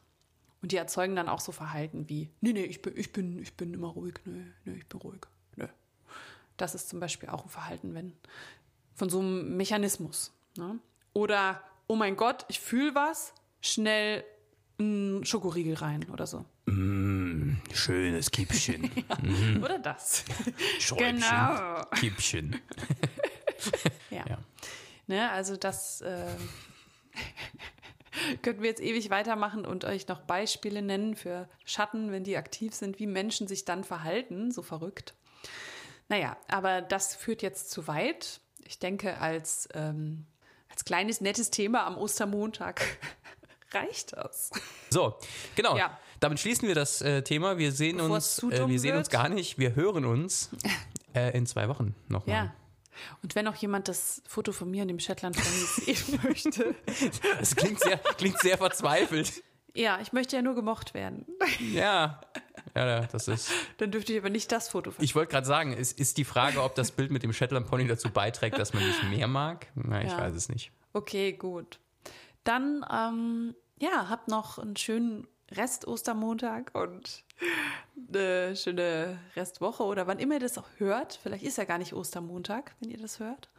[0.63, 3.53] Und die erzeugen dann auch so Verhalten wie, nee, nee, ich bin, ich bin, ich
[3.55, 5.19] bin immer ruhig, nee, nee, ich bin ruhig,
[5.57, 5.67] nee.
[6.55, 8.13] Das ist zum Beispiel auch ein Verhalten, wenn
[8.95, 10.31] von so einem Mechanismus.
[10.57, 10.79] Ne?
[11.11, 14.23] Oder, oh mein Gott, ich fühle was, schnell
[14.79, 16.45] einen Schokoriegel rein oder so.
[16.65, 18.89] Schönes Kippchen.
[19.61, 20.23] Oder das.
[20.79, 21.19] Schräubchen.
[21.19, 21.83] Genau.
[21.99, 22.61] Kippchen.
[24.09, 24.25] Ja.
[24.27, 24.37] Ja.
[25.07, 26.27] Ne, also das äh,
[28.41, 32.73] könnten wir jetzt ewig weitermachen und euch noch Beispiele nennen für Schatten, wenn die aktiv
[32.73, 35.13] sind, wie Menschen sich dann verhalten, so verrückt.
[36.09, 38.41] Naja, aber das führt jetzt zu weit.
[38.65, 40.25] Ich denke, als, ähm,
[40.69, 42.81] als kleines, nettes Thema am Ostermontag
[43.71, 44.51] reicht das.
[44.89, 45.15] So,
[45.55, 45.77] genau.
[45.77, 45.97] Ja.
[46.19, 47.57] Damit schließen wir das äh, Thema.
[47.57, 48.99] Wir sehen Bevor uns, äh, wir sehen wird.
[48.99, 49.57] uns gar nicht.
[49.57, 50.51] Wir hören uns
[51.13, 52.35] äh, in zwei Wochen nochmal.
[52.35, 52.53] Ja.
[53.21, 55.47] Und wenn noch jemand das Foto von mir und dem Shetland Pony
[55.95, 56.75] sehen möchte.
[57.39, 59.43] Das klingt sehr, klingt sehr verzweifelt.
[59.75, 61.25] Ja, ich möchte ja nur gemocht werden.
[61.71, 62.21] Ja.
[62.75, 63.51] Ja, das ist.
[63.77, 66.23] Dann dürfte ich aber nicht das Foto von Ich wollte gerade sagen, es ist die
[66.25, 69.67] Frage, ob das Bild mit dem Shetland Pony dazu beiträgt, dass man mich mehr mag.
[69.75, 70.17] Ich Ja.
[70.19, 70.71] weiß es nicht.
[70.93, 71.79] Okay, gut.
[72.43, 77.22] Dann, ähm, ja, habt noch einen schönen Rest Ostermontag und
[78.09, 81.19] eine schöne Restwoche oder wann immer ihr das auch hört.
[81.21, 83.49] Vielleicht ist ja gar nicht Ostermontag, wenn ihr das hört.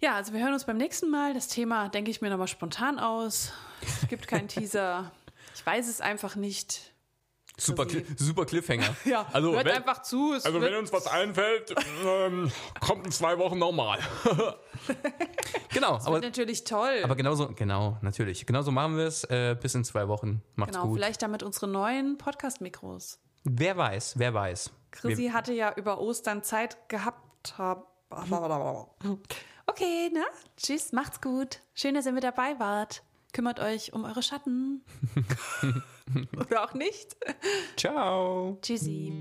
[0.00, 1.34] Ja, also wir hören uns beim nächsten Mal.
[1.34, 3.52] Das Thema denke ich mir nochmal spontan aus.
[3.82, 5.12] Es gibt keinen Teaser.
[5.54, 6.91] Ich weiß es einfach nicht.
[7.64, 8.94] Super, Cli- super Cliffhanger.
[9.04, 10.34] Ja, also, hört wenn, einfach zu.
[10.34, 12.50] Es also wird, wenn uns was einfällt, ähm,
[12.80, 13.98] kommt in zwei Wochen nochmal.
[15.72, 17.00] genau, wird aber, natürlich toll.
[17.02, 18.46] aber genauso, genau, natürlich.
[18.46, 19.24] Genauso machen wir es.
[19.24, 20.42] Äh, bis in zwei Wochen.
[20.54, 20.96] Macht's genau, gut.
[20.98, 23.18] vielleicht damit unsere neuen Podcast-Mikros.
[23.44, 24.70] Wer weiß, wer weiß.
[24.92, 27.54] Chrissy hatte ja über Ostern Zeit gehabt.
[27.58, 27.88] hab-
[29.66, 30.24] Okay, ne?
[30.56, 31.60] Tschüss, macht's gut.
[31.74, 33.02] Schön, dass ihr mit dabei wart.
[33.32, 34.82] Kümmert euch um eure Schatten.
[36.36, 37.16] Oder auch nicht.
[37.76, 38.58] Ciao.
[38.60, 39.12] Tschüssi.